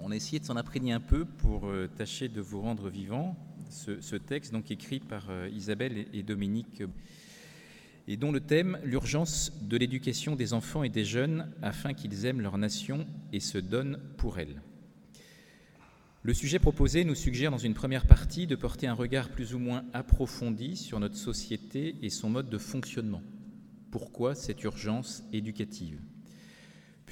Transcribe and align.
On 0.00 0.10
a 0.10 0.16
essayé 0.16 0.38
de 0.38 0.44
s'en 0.44 0.56
imprégner 0.56 0.92
un 0.92 1.00
peu 1.00 1.24
pour 1.24 1.66
euh, 1.66 1.88
tâcher 1.88 2.28
de 2.28 2.40
vous 2.40 2.60
rendre 2.60 2.88
vivant 2.88 3.36
ce, 3.70 4.16
texte 4.16 4.52
donc 4.52 4.70
écrit 4.70 5.00
par 5.00 5.26
euh, 5.30 5.48
Isabelle 5.52 6.06
et, 6.12 6.22
Dominique 6.22 6.82
et 8.08 8.16
dont 8.16 8.32
le 8.32 8.40
thème 8.40 8.78
l'urgence 8.84 9.52
de 9.62 9.76
l'éducation 9.76 10.36
des 10.36 10.52
enfants 10.52 10.82
et 10.82 10.88
des 10.88 11.04
jeunes 11.04 11.50
afin 11.62 11.94
qu'ils 11.94 12.26
aiment 12.26 12.40
leur 12.40 12.58
nation 12.58 13.06
et 13.32 13.40
se 13.40 13.58
donnent 13.58 13.98
pour 14.16 14.38
elle. 14.38 14.60
Le 16.22 16.34
sujet 16.34 16.58
proposé 16.58 17.04
nous 17.04 17.14
suggère 17.14 17.50
dans 17.50 17.58
une 17.58 17.74
première 17.74 18.06
partie 18.06 18.46
de 18.46 18.54
porter 18.54 18.86
un 18.86 18.94
regard 18.94 19.28
plus 19.28 19.54
ou 19.54 19.58
moins 19.58 19.84
approfondi 19.92 20.76
sur 20.76 21.00
notre 21.00 21.16
société 21.16 21.96
et 22.02 22.10
son 22.10 22.30
mode 22.30 22.48
de 22.48 22.58
fonctionnement. 22.58 23.22
Pourquoi 23.90 24.34
cette 24.34 24.62
urgence 24.62 25.24
éducative? 25.32 25.98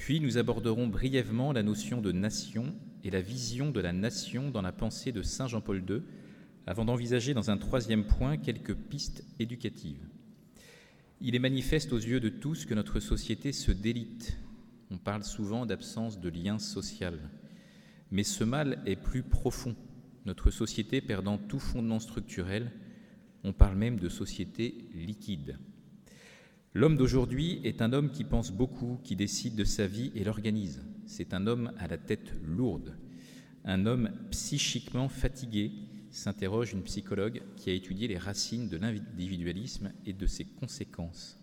Puis 0.01 0.19
nous 0.19 0.39
aborderons 0.39 0.87
brièvement 0.87 1.53
la 1.53 1.61
notion 1.61 2.01
de 2.01 2.11
nation 2.11 2.73
et 3.03 3.11
la 3.11 3.21
vision 3.21 3.69
de 3.69 3.79
la 3.79 3.93
nation 3.93 4.49
dans 4.49 4.63
la 4.63 4.71
pensée 4.71 5.11
de 5.11 5.21
Saint 5.21 5.45
Jean-Paul 5.45 5.83
II, 5.87 6.01
avant 6.65 6.85
d'envisager 6.85 7.35
dans 7.35 7.51
un 7.51 7.57
troisième 7.59 8.07
point 8.07 8.37
quelques 8.37 8.73
pistes 8.73 9.23
éducatives. 9.37 10.03
Il 11.21 11.35
est 11.35 11.39
manifeste 11.39 11.93
aux 11.93 11.99
yeux 11.99 12.19
de 12.19 12.29
tous 12.29 12.65
que 12.65 12.73
notre 12.73 12.99
société 12.99 13.51
se 13.51 13.71
délite. 13.71 14.39
On 14.89 14.97
parle 14.97 15.23
souvent 15.23 15.67
d'absence 15.67 16.19
de 16.19 16.29
lien 16.29 16.57
social. 16.57 17.19
Mais 18.09 18.23
ce 18.23 18.43
mal 18.43 18.81
est 18.87 18.95
plus 18.95 19.21
profond. 19.21 19.75
Notre 20.25 20.49
société 20.49 21.01
perdant 21.01 21.37
tout 21.37 21.59
fondement 21.59 21.99
structurel, 21.99 22.71
on 23.43 23.53
parle 23.53 23.75
même 23.75 23.99
de 23.99 24.09
société 24.09 24.89
liquide. 24.95 25.59
L'homme 26.73 26.95
d'aujourd'hui 26.95 27.59
est 27.65 27.81
un 27.81 27.91
homme 27.91 28.11
qui 28.11 28.23
pense 28.23 28.49
beaucoup, 28.49 28.97
qui 29.03 29.17
décide 29.17 29.55
de 29.55 29.65
sa 29.65 29.87
vie 29.87 30.09
et 30.15 30.23
l'organise. 30.23 30.81
C'est 31.05 31.33
un 31.33 31.45
homme 31.45 31.73
à 31.77 31.87
la 31.87 31.97
tête 31.97 32.33
lourde, 32.45 32.95
un 33.65 33.85
homme 33.85 34.09
psychiquement 34.29 35.09
fatigué, 35.09 35.73
s'interroge 36.11 36.71
une 36.71 36.83
psychologue 36.83 37.41
qui 37.57 37.69
a 37.69 37.73
étudié 37.73 38.07
les 38.07 38.17
racines 38.17 38.69
de 38.69 38.77
l'individualisme 38.77 39.91
et 40.05 40.13
de 40.13 40.25
ses 40.25 40.45
conséquences. 40.45 41.37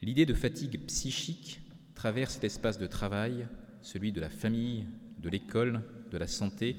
L'idée 0.00 0.24
de 0.24 0.32
fatigue 0.32 0.86
psychique 0.86 1.60
traverse 1.94 2.40
l'espace 2.42 2.78
de 2.78 2.86
travail, 2.86 3.46
celui 3.82 4.10
de 4.10 4.22
la 4.22 4.30
famille, 4.30 4.86
de 5.18 5.28
l'école, 5.28 5.82
de 6.10 6.16
la 6.16 6.26
santé, 6.26 6.76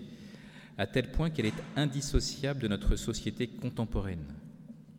à 0.80 0.88
tel 0.88 1.12
point 1.12 1.30
qu'elle 1.30 1.46
est 1.46 1.64
indissociable 1.76 2.60
de 2.60 2.68
notre 2.68 2.96
société 2.96 3.48
contemporaine 3.48 4.26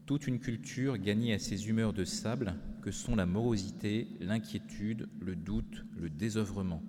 toute 0.06 0.26
une 0.26 0.40
culture 0.40 0.98
gagnée 0.98 1.32
à 1.32 1.38
ces 1.38 1.68
humeurs 1.68 1.92
de 1.92 2.04
sable 2.04 2.54
que 2.82 2.90
sont 2.90 3.14
la 3.14 3.26
morosité, 3.26 4.08
l'inquiétude, 4.20 5.08
le 5.20 5.36
doute, 5.36 5.84
le 5.96 6.10
désœuvrement. 6.10 6.82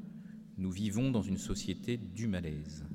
Nous 0.57 0.71
vivons 0.71 1.11
dans 1.11 1.21
une 1.21 1.37
société 1.37 1.97
du 1.97 2.27
malaise. 2.27 2.85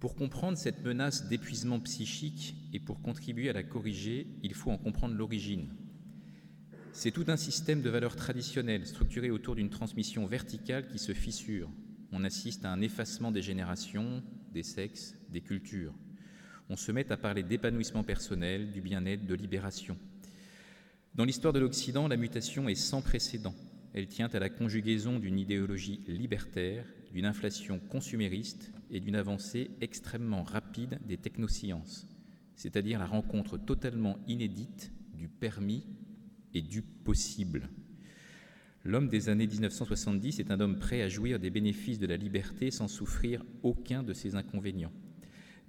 Pour 0.00 0.16
comprendre 0.16 0.58
cette 0.58 0.82
menace 0.84 1.28
d'épuisement 1.28 1.78
psychique 1.80 2.56
et 2.72 2.80
pour 2.80 3.00
contribuer 3.00 3.48
à 3.48 3.52
la 3.52 3.62
corriger, 3.62 4.26
il 4.42 4.54
faut 4.54 4.72
en 4.72 4.78
comprendre 4.78 5.14
l'origine. 5.14 5.68
C'est 6.92 7.12
tout 7.12 7.24
un 7.28 7.36
système 7.36 7.82
de 7.82 7.90
valeurs 7.90 8.16
traditionnelles 8.16 8.86
structuré 8.86 9.30
autour 9.30 9.54
d'une 9.54 9.70
transmission 9.70 10.26
verticale 10.26 10.88
qui 10.88 10.98
se 10.98 11.14
fissure. 11.14 11.70
On 12.10 12.24
assiste 12.24 12.64
à 12.64 12.72
un 12.72 12.80
effacement 12.80 13.30
des 13.30 13.42
générations, 13.42 14.22
des 14.52 14.64
sexes, 14.64 15.16
des 15.30 15.40
cultures 15.40 15.94
on 16.68 16.76
se 16.76 16.92
met 16.92 17.10
à 17.12 17.16
parler 17.16 17.42
d'épanouissement 17.42 18.02
personnel, 18.02 18.70
du 18.70 18.80
bien-être, 18.80 19.26
de 19.26 19.34
libération. 19.34 19.96
Dans 21.14 21.24
l'histoire 21.24 21.52
de 21.52 21.58
l'Occident, 21.58 22.08
la 22.08 22.16
mutation 22.16 22.68
est 22.68 22.74
sans 22.74 23.02
précédent. 23.02 23.54
Elle 23.92 24.06
tient 24.06 24.28
à 24.32 24.38
la 24.38 24.48
conjugaison 24.48 25.18
d'une 25.18 25.38
idéologie 25.38 26.00
libertaire, 26.08 26.86
d'une 27.12 27.26
inflation 27.26 27.78
consumériste 27.78 28.72
et 28.90 29.00
d'une 29.00 29.16
avancée 29.16 29.70
extrêmement 29.80 30.42
rapide 30.42 30.98
des 31.06 31.18
technosciences, 31.18 32.08
c'est-à-dire 32.56 32.98
la 32.98 33.06
rencontre 33.06 33.58
totalement 33.58 34.18
inédite 34.26 34.92
du 35.12 35.28
permis 35.28 35.84
et 36.54 36.62
du 36.62 36.80
possible. 36.80 37.68
L'homme 38.84 39.08
des 39.08 39.28
années 39.28 39.46
1970 39.46 40.40
est 40.40 40.50
un 40.50 40.60
homme 40.60 40.78
prêt 40.78 41.02
à 41.02 41.08
jouir 41.08 41.38
des 41.38 41.50
bénéfices 41.50 41.98
de 41.98 42.06
la 42.06 42.16
liberté 42.16 42.70
sans 42.70 42.88
souffrir 42.88 43.44
aucun 43.62 44.02
de 44.02 44.12
ses 44.12 44.34
inconvénients. 44.34 44.92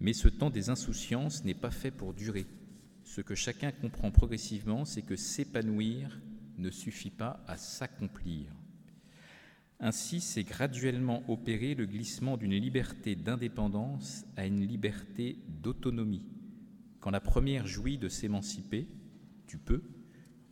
Mais 0.03 0.11
ce 0.11 0.27
temps 0.27 0.49
des 0.49 0.69
insouciances 0.69 1.45
n'est 1.45 1.53
pas 1.53 1.71
fait 1.71 1.89
pour 1.89 2.13
durer. 2.13 2.45
Ce 3.05 3.21
que 3.21 3.35
chacun 3.35 3.71
comprend 3.71 4.11
progressivement, 4.11 4.83
c'est 4.83 5.01
que 5.01 5.15
s'épanouir 5.15 6.19
ne 6.57 6.69
suffit 6.69 7.09
pas 7.09 7.41
à 7.47 7.55
s'accomplir. 7.55 8.51
Ainsi 9.79 10.19
s'est 10.19 10.43
graduellement 10.43 11.23
opéré 11.29 11.73
le 11.73 11.85
glissement 11.85 12.35
d'une 12.35 12.53
liberté 12.53 13.15
d'indépendance 13.15 14.25
à 14.35 14.45
une 14.45 14.67
liberté 14.67 15.37
d'autonomie. 15.47 16.27
Quand 16.99 17.11
la 17.11 17.21
première 17.21 17.65
jouit 17.65 17.97
de 17.97 18.09
s'émanciper, 18.09 18.89
tu 19.47 19.57
peux, 19.57 19.83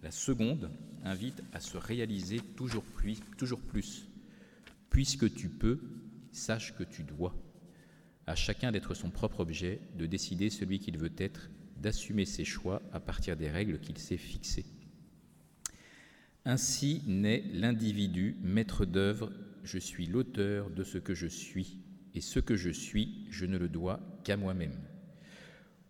la 0.02 0.12
seconde 0.12 0.72
invite 1.04 1.44
à 1.52 1.60
se 1.60 1.78
réaliser 1.78 2.40
toujours 2.56 2.84
plus, 2.84 3.20
toujours 3.38 3.62
plus. 3.62 4.08
Puisque 4.90 5.34
tu 5.34 5.50
peux, 5.50 5.82
sache 6.32 6.74
que 6.78 6.84
tu 6.84 7.04
dois 7.04 7.36
à 8.32 8.36
chacun 8.36 8.72
d'être 8.72 8.94
son 8.94 9.10
propre 9.10 9.42
objet, 9.42 9.82
de 9.98 10.06
décider 10.06 10.50
celui 10.50 10.80
qu'il 10.80 10.98
veut 10.98 11.12
être, 11.18 11.52
d'assumer 11.78 12.26
ses 12.26 12.46
choix 12.46 12.82
à 12.94 13.02
partir 13.02 13.36
des 13.36 13.50
règles 13.50 13.80
qu'il 13.80 13.98
s'est 13.98 14.16
fixées. 14.16 14.66
Ainsi 16.46 17.04
naît 17.06 17.44
l'individu, 17.54 18.38
maître 18.42 18.86
d'œuvre, 18.86 19.34
je 19.64 19.78
suis 19.78 20.08
l'auteur 20.08 20.70
de 20.70 20.84
ce 20.84 20.98
que 20.98 21.14
je 21.14 21.28
suis, 21.28 21.78
et 22.14 22.22
ce 22.22 22.40
que 22.40 22.56
je 22.56 22.70
suis, 22.70 23.28
je 23.30 23.46
ne 23.46 23.58
le 23.58 23.68
dois 23.68 24.00
qu'à 24.24 24.38
moi-même. 24.38 24.80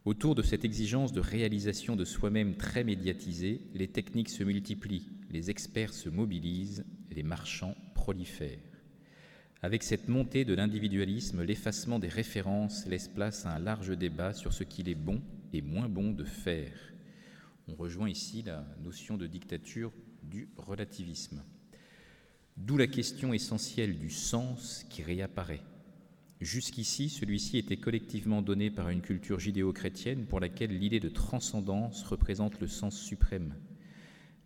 Autour 0.04 0.34
de 0.34 0.42
cette 0.42 0.66
exigence 0.66 1.14
de 1.14 1.22
réalisation 1.22 1.96
de 1.96 2.06
soi-même 2.06 2.56
très 2.56 2.84
médiatisée, 2.84 3.62
les 3.76 3.88
techniques 3.88 4.30
se 4.30 4.44
multiplient, 4.44 5.12
les 5.30 5.52
experts 5.52 5.94
se 5.94 6.10
mobilisent, 6.10 6.86
les 7.12 7.24
marchands 7.24 7.76
prolifèrent. 7.94 8.71
Avec 9.64 9.84
cette 9.84 10.08
montée 10.08 10.44
de 10.44 10.56
l'individualisme, 10.56 11.44
l'effacement 11.44 12.00
des 12.00 12.08
références 12.08 12.88
laisse 12.88 13.08
place 13.08 13.46
à 13.46 13.54
un 13.56 13.60
large 13.60 13.96
débat 13.96 14.34
sur 14.34 14.54
ce 14.54 14.64
qu'il 14.64 14.90
est 14.90 14.96
bon 14.96 15.22
et 15.54 15.62
moins 15.62 15.88
bon 15.88 16.14
de 16.14 16.24
faire. 16.24 16.74
On 17.68 17.76
rejoint 17.76 18.10
ici 18.10 18.42
la 18.42 18.66
notion 18.84 19.18
de 19.18 19.28
dictature 19.28 19.92
du 20.24 20.50
relativisme. 20.58 21.44
D'où 22.58 22.76
la 22.76 22.88
question 22.88 23.34
essentielle 23.34 24.00
du 24.00 24.10
sens 24.10 24.84
qui 24.90 25.04
réapparaît. 25.04 25.62
Jusqu'ici, 26.40 27.10
celui-ci 27.10 27.60
était 27.60 27.78
collectivement 27.78 28.42
donné 28.42 28.72
par 28.72 28.90
une 28.90 29.02
culture 29.02 29.40
judéo-chrétienne 29.40 30.26
pour 30.26 30.40
laquelle 30.40 30.76
l'idée 30.76 31.00
de 31.00 31.10
transcendance 31.10 32.04
représente 32.04 32.60
le 32.60 32.68
sens 32.68 33.00
suprême. 33.00 33.54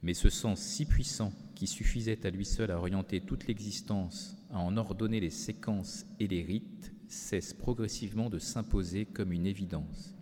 Mais 0.06 0.14
ce 0.14 0.30
sens 0.30 0.62
si 0.62 0.86
puissant 0.86 1.34
qui 1.56 1.66
suffisait 1.66 2.28
à 2.28 2.30
lui 2.30 2.46
seul 2.46 2.70
à 2.70 2.78
orienter 2.78 3.22
toute 3.22 3.48
l'existence, 3.48 4.38
à 4.52 4.60
en 4.60 4.78
ordonner 4.78 5.20
les 5.20 5.32
séquences 5.32 6.06
et 6.20 6.28
les 6.28 6.44
rites, 6.44 6.94
cesse 7.08 7.56
progressivement 7.56 8.30
de 8.30 8.38
s'imposer 8.38 9.08
comme 9.08 9.32
une 9.32 9.48
évidence. 9.48 10.14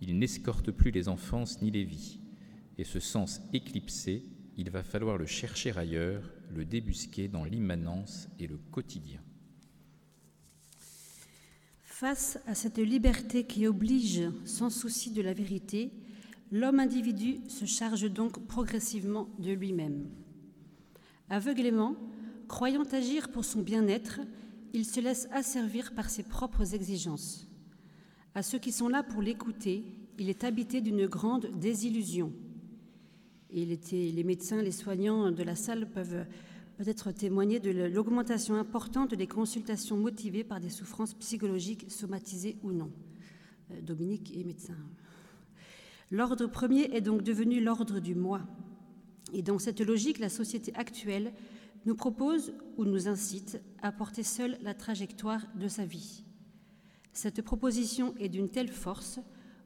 Il 0.00 0.18
n'escorte 0.18 0.72
plus 0.72 0.90
les 0.90 1.08
enfances 1.08 1.62
ni 1.62 1.70
les 1.70 1.84
vies. 1.84 2.18
Et 2.76 2.82
ce 2.82 2.98
sens 2.98 3.40
éclipsé, 3.52 4.24
il 4.56 4.68
va 4.68 4.82
falloir 4.82 5.16
le 5.16 5.26
chercher 5.26 5.78
ailleurs, 5.78 6.28
le 6.52 6.64
débusquer 6.64 7.28
dans 7.28 7.44
l'immanence 7.44 8.28
et 8.40 8.48
le 8.48 8.58
quotidien. 8.72 9.20
Face 11.84 12.40
à 12.48 12.56
cette 12.56 12.78
liberté 12.78 13.44
qui 13.44 13.68
oblige, 13.68 14.22
sans 14.44 14.70
souci 14.70 15.12
de 15.12 15.22
la 15.22 15.34
vérité, 15.34 15.92
l'homme 16.50 16.80
individu 16.80 17.40
se 17.48 17.64
charge 17.64 18.10
donc 18.10 18.46
progressivement 18.46 19.28
de 19.38 19.52
lui-même. 19.52 20.08
Aveuglément, 21.28 21.96
croyant 22.48 22.84
agir 22.92 23.30
pour 23.30 23.44
son 23.44 23.62
bien-être, 23.62 24.20
il 24.72 24.84
se 24.84 25.00
laisse 25.00 25.28
asservir 25.32 25.94
par 25.94 26.10
ses 26.10 26.22
propres 26.22 26.74
exigences. 26.74 27.46
À 28.34 28.42
ceux 28.42 28.58
qui 28.58 28.72
sont 28.72 28.88
là 28.88 29.02
pour 29.02 29.22
l'écouter, 29.22 29.84
il 30.18 30.28
est 30.28 30.44
habité 30.44 30.80
d'une 30.80 31.06
grande 31.06 31.46
désillusion. 31.58 32.32
Il 33.52 33.72
était, 33.72 34.12
les 34.14 34.24
médecins, 34.24 34.62
les 34.62 34.72
soignants 34.72 35.32
de 35.32 35.42
la 35.42 35.56
salle 35.56 35.90
peuvent 35.90 36.24
peut-être 36.76 37.12
témoigner 37.12 37.58
de 37.58 37.70
l'augmentation 37.70 38.54
importante 38.54 39.14
des 39.14 39.26
consultations 39.26 39.96
motivées 39.96 40.44
par 40.44 40.60
des 40.60 40.70
souffrances 40.70 41.14
psychologiques 41.14 41.90
somatisées 41.90 42.56
ou 42.62 42.72
non. 42.72 42.90
Euh, 43.70 43.80
Dominique 43.82 44.36
est 44.36 44.44
médecin. 44.44 44.76
L'ordre 46.10 46.46
premier 46.46 46.94
est 46.94 47.00
donc 47.00 47.22
devenu 47.22 47.60
l'ordre 47.60 48.00
du 48.00 48.14
moi. 48.14 48.40
Et 49.32 49.42
dans 49.42 49.58
cette 49.60 49.80
logique, 49.80 50.18
la 50.18 50.28
société 50.28 50.72
actuelle 50.74 51.32
nous 51.86 51.94
propose 51.94 52.52
ou 52.76 52.84
nous 52.84 53.06
incite 53.06 53.60
à 53.80 53.92
porter 53.92 54.24
seule 54.24 54.58
la 54.62 54.74
trajectoire 54.74 55.46
de 55.54 55.68
sa 55.68 55.84
vie. 55.84 56.24
Cette 57.12 57.42
proposition 57.42 58.14
est 58.18 58.28
d'une 58.28 58.48
telle 58.48 58.68
force, 58.68 59.20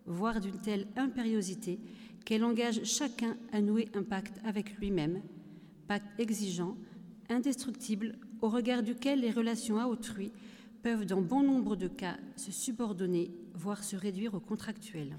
voire 0.06 0.40
d'une 0.40 0.60
telle 0.60 0.86
impériosité, 0.96 1.80
qu'elle 2.24 2.44
engage 2.44 2.84
chacun 2.84 3.36
à 3.52 3.60
nouer 3.60 3.88
un 3.94 4.02
pacte 4.02 4.38
avec 4.44 4.78
lui-même, 4.78 5.22
pacte 5.88 6.06
exigeant, 6.18 6.76
indestructible, 7.28 8.18
au 8.42 8.48
regard 8.48 8.82
duquel 8.82 9.20
les 9.20 9.30
relations 9.30 9.78
à 9.78 9.86
autrui 9.86 10.30
peuvent, 10.82 11.06
dans 11.06 11.22
bon 11.22 11.42
nombre 11.42 11.76
de 11.76 11.88
cas, 11.88 12.18
se 12.36 12.52
subordonner, 12.52 13.30
voire 13.54 13.82
se 13.82 13.96
réduire 13.96 14.34
au 14.34 14.40
contractuel. 14.40 15.16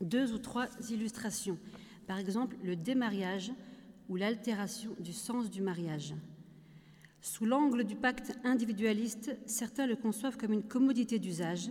Deux 0.00 0.32
ou 0.32 0.38
trois 0.38 0.68
illustrations. 0.90 1.58
Par 2.06 2.18
exemple, 2.18 2.56
le 2.62 2.76
démariage 2.76 3.52
ou 4.08 4.16
l'altération 4.16 4.90
du 4.98 5.12
sens 5.12 5.50
du 5.50 5.62
mariage. 5.62 6.14
Sous 7.20 7.46
l'angle 7.46 7.84
du 7.84 7.96
pacte 7.96 8.36
individualiste, 8.44 9.34
certains 9.46 9.86
le 9.86 9.96
conçoivent 9.96 10.36
comme 10.36 10.52
une 10.52 10.62
commodité 10.62 11.18
d'usage, 11.18 11.70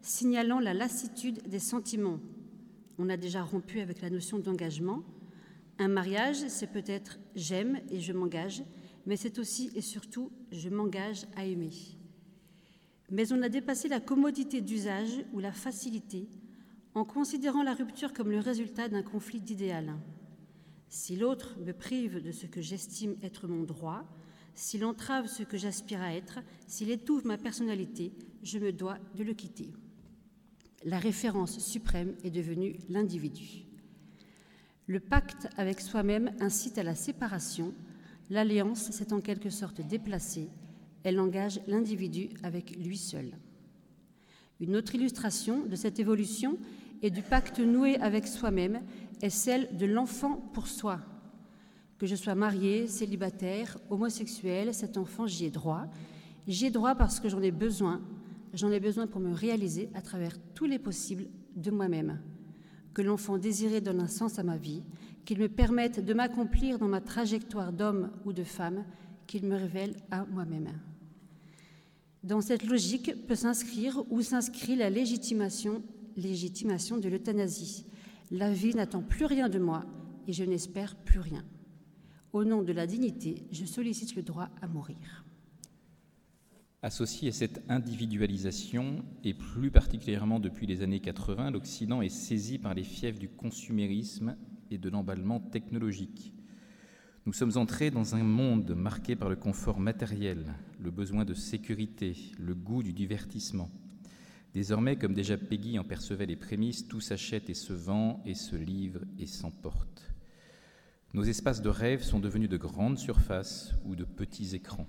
signalant 0.00 0.60
la 0.60 0.72
lassitude 0.72 1.46
des 1.46 1.58
sentiments. 1.58 2.20
On 2.98 3.10
a 3.10 3.16
déjà 3.16 3.42
rompu 3.42 3.80
avec 3.80 4.00
la 4.00 4.08
notion 4.08 4.38
d'engagement. 4.38 5.02
Un 5.78 5.88
mariage, 5.88 6.46
c'est 6.48 6.72
peut-être 6.72 7.18
j'aime 7.34 7.80
et 7.90 8.00
je 8.00 8.12
m'engage, 8.12 8.62
mais 9.04 9.16
c'est 9.16 9.38
aussi 9.38 9.70
et 9.74 9.82
surtout 9.82 10.30
je 10.52 10.68
m'engage 10.68 11.26
à 11.36 11.44
aimer. 11.44 11.72
Mais 13.10 13.32
on 13.32 13.42
a 13.42 13.48
dépassé 13.48 13.88
la 13.88 14.00
commodité 14.00 14.60
d'usage 14.60 15.24
ou 15.32 15.40
la 15.40 15.52
facilité 15.52 16.28
en 16.94 17.04
considérant 17.04 17.62
la 17.62 17.74
rupture 17.74 18.12
comme 18.12 18.30
le 18.30 18.38
résultat 18.38 18.88
d'un 18.88 19.02
conflit 19.02 19.40
d'idéal. 19.40 19.94
Si 20.88 21.16
l'autre 21.16 21.56
me 21.58 21.72
prive 21.72 22.22
de 22.22 22.30
ce 22.30 22.46
que 22.46 22.62
j'estime 22.62 23.16
être 23.22 23.48
mon 23.48 23.64
droit, 23.64 24.04
s'il 24.54 24.84
entrave 24.84 25.26
ce 25.26 25.42
que 25.42 25.56
j'aspire 25.56 26.00
à 26.00 26.14
être, 26.14 26.38
s'il 26.68 26.90
étouffe 26.90 27.24
ma 27.24 27.36
personnalité, 27.36 28.12
je 28.42 28.58
me 28.58 28.72
dois 28.72 28.98
de 29.16 29.24
le 29.24 29.34
quitter. 29.34 29.72
La 30.84 30.98
référence 30.98 31.58
suprême 31.58 32.14
est 32.22 32.30
devenue 32.30 32.76
l'individu. 32.88 33.64
Le 34.86 35.00
pacte 35.00 35.48
avec 35.56 35.80
soi-même 35.80 36.30
incite 36.40 36.78
à 36.78 36.82
la 36.82 36.94
séparation, 36.94 37.74
l'alliance 38.30 38.90
s'est 38.90 39.12
en 39.12 39.20
quelque 39.20 39.50
sorte 39.50 39.80
déplacée, 39.80 40.48
elle 41.02 41.18
engage 41.18 41.60
l'individu 41.66 42.30
avec 42.42 42.76
lui 42.76 42.96
seul. 42.96 43.36
Une 44.60 44.76
autre 44.76 44.94
illustration 44.94 45.66
de 45.66 45.74
cette 45.74 45.98
évolution 45.98 46.58
et 47.02 47.10
du 47.10 47.22
pacte 47.22 47.60
noué 47.60 47.96
avec 47.96 48.26
soi-même 48.26 48.82
est 49.22 49.30
celle 49.30 49.76
de 49.76 49.86
l'enfant 49.86 50.36
pour 50.52 50.66
soi, 50.66 51.00
que 51.98 52.06
je 52.06 52.16
sois 52.16 52.34
mariée, 52.34 52.86
célibataire, 52.86 53.78
homosexuel, 53.90 54.74
cet 54.74 54.96
enfant, 54.96 55.26
j'y 55.26 55.46
ai 55.46 55.50
droit. 55.50 55.86
J'y 56.46 56.66
ai 56.66 56.70
droit 56.70 56.94
parce 56.94 57.20
que 57.20 57.28
j'en 57.28 57.40
ai 57.40 57.50
besoin. 57.50 58.02
J'en 58.52 58.70
ai 58.70 58.80
besoin 58.80 59.06
pour 59.06 59.20
me 59.20 59.32
réaliser 59.32 59.88
à 59.94 60.02
travers 60.02 60.36
tous 60.54 60.66
les 60.66 60.78
possibles 60.78 61.26
de 61.56 61.70
moi-même. 61.70 62.20
Que 62.92 63.02
l'enfant 63.02 63.38
désiré 63.38 63.80
donne 63.80 64.00
un 64.00 64.08
sens 64.08 64.38
à 64.38 64.42
ma 64.42 64.56
vie, 64.56 64.82
qu'il 65.24 65.38
me 65.38 65.48
permette 65.48 66.04
de 66.04 66.14
m'accomplir 66.14 66.78
dans 66.78 66.88
ma 66.88 67.00
trajectoire 67.00 67.72
d'homme 67.72 68.10
ou 68.24 68.32
de 68.32 68.44
femme, 68.44 68.84
qu'il 69.26 69.46
me 69.46 69.56
révèle 69.56 69.96
à 70.10 70.24
moi-même. 70.26 70.68
Dans 72.22 72.40
cette 72.40 72.64
logique 72.64 73.26
peut 73.26 73.34
s'inscrire 73.34 74.02
ou 74.10 74.22
s'inscrit 74.22 74.76
la 74.76 74.90
légitimation, 74.90 75.82
légitimation 76.16 76.98
de 76.98 77.08
l'euthanasie. 77.08 77.86
La 78.30 78.52
vie 78.52 78.74
n'attend 78.74 79.02
plus 79.02 79.26
rien 79.26 79.48
de 79.48 79.58
moi 79.58 79.84
et 80.26 80.32
je 80.32 80.44
n'espère 80.44 80.96
plus 80.96 81.20
rien. 81.20 81.44
Au 82.32 82.44
nom 82.44 82.62
de 82.62 82.72
la 82.72 82.86
dignité, 82.86 83.46
je 83.52 83.64
sollicite 83.64 84.16
le 84.16 84.22
droit 84.22 84.48
à 84.60 84.66
mourir. 84.66 85.24
Associé 86.82 87.28
à 87.28 87.32
cette 87.32 87.62
individualisation, 87.70 89.04
et 89.22 89.32
plus 89.32 89.70
particulièrement 89.70 90.38
depuis 90.38 90.66
les 90.66 90.82
années 90.82 91.00
80, 91.00 91.50
l'Occident 91.50 92.02
est 92.02 92.10
saisi 92.10 92.58
par 92.58 92.74
les 92.74 92.84
fièvres 92.84 93.18
du 93.18 93.28
consumérisme 93.28 94.36
et 94.70 94.78
de 94.78 94.90
l'emballement 94.90 95.40
technologique. 95.40 96.34
Nous 97.24 97.32
sommes 97.32 97.56
entrés 97.56 97.90
dans 97.90 98.16
un 98.16 98.22
monde 98.22 98.74
marqué 98.76 99.16
par 99.16 99.30
le 99.30 99.36
confort 99.36 99.80
matériel, 99.80 100.54
le 100.78 100.90
besoin 100.90 101.24
de 101.24 101.32
sécurité, 101.32 102.16
le 102.38 102.54
goût 102.54 102.82
du 102.82 102.92
divertissement. 102.92 103.70
Désormais, 104.54 104.96
comme 104.96 105.14
déjà 105.14 105.36
Peggy 105.36 105.80
en 105.80 105.84
percevait 105.84 106.26
les 106.26 106.36
prémices, 106.36 106.86
tout 106.86 107.00
s'achète 107.00 107.50
et 107.50 107.54
se 107.54 107.72
vend 107.72 108.22
et 108.24 108.34
se 108.34 108.54
livre 108.54 109.00
et 109.18 109.26
s'emporte. 109.26 110.14
Nos 111.12 111.24
espaces 111.24 111.60
de 111.60 111.68
rêve 111.68 112.02
sont 112.02 112.20
devenus 112.20 112.48
de 112.48 112.56
grandes 112.56 112.98
surfaces 112.98 113.74
ou 113.84 113.96
de 113.96 114.04
petits 114.04 114.54
écrans. 114.54 114.86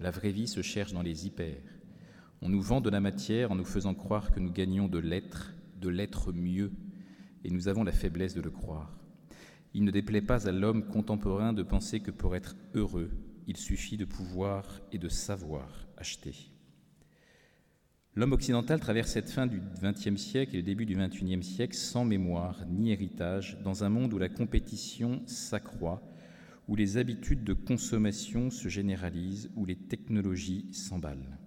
La 0.00 0.10
vraie 0.10 0.32
vie 0.32 0.48
se 0.48 0.60
cherche 0.60 0.92
dans 0.92 1.02
les 1.02 1.26
hyper. 1.26 1.56
On 2.42 2.48
nous 2.48 2.60
vend 2.60 2.80
de 2.80 2.90
la 2.90 3.00
matière 3.00 3.52
en 3.52 3.54
nous 3.54 3.64
faisant 3.64 3.94
croire 3.94 4.32
que 4.32 4.40
nous 4.40 4.50
gagnons 4.50 4.88
de 4.88 4.98
l'être, 4.98 5.54
de 5.80 5.88
l'être 5.88 6.32
mieux, 6.32 6.72
et 7.44 7.50
nous 7.50 7.68
avons 7.68 7.84
la 7.84 7.92
faiblesse 7.92 8.34
de 8.34 8.40
le 8.40 8.50
croire. 8.50 8.98
Il 9.72 9.84
ne 9.84 9.92
déplaît 9.92 10.20
pas 10.20 10.48
à 10.48 10.52
l'homme 10.52 10.86
contemporain 10.86 11.52
de 11.52 11.62
penser 11.62 12.00
que 12.00 12.10
pour 12.10 12.34
être 12.34 12.56
heureux, 12.74 13.10
il 13.46 13.56
suffit 13.56 13.96
de 13.96 14.04
pouvoir 14.04 14.80
et 14.90 14.98
de 14.98 15.08
savoir 15.08 15.86
acheter. 15.96 16.53
L'homme 18.16 18.32
occidental 18.32 18.78
traverse 18.78 19.10
cette 19.10 19.28
fin 19.28 19.48
du 19.48 19.60
XXe 19.82 20.20
siècle 20.20 20.54
et 20.54 20.58
le 20.58 20.62
début 20.62 20.86
du 20.86 20.94
XXIe 20.94 21.42
siècle 21.42 21.74
sans 21.74 22.04
mémoire 22.04 22.64
ni 22.70 22.92
héritage, 22.92 23.58
dans 23.64 23.82
un 23.82 23.88
monde 23.88 24.14
où 24.14 24.18
la 24.18 24.28
compétition 24.28 25.20
s'accroît, 25.26 26.00
où 26.68 26.76
les 26.76 26.96
habitudes 26.96 27.42
de 27.42 27.54
consommation 27.54 28.50
se 28.50 28.68
généralisent, 28.68 29.50
où 29.56 29.66
les 29.66 29.74
technologies 29.74 30.66
s'emballent. 30.70 31.40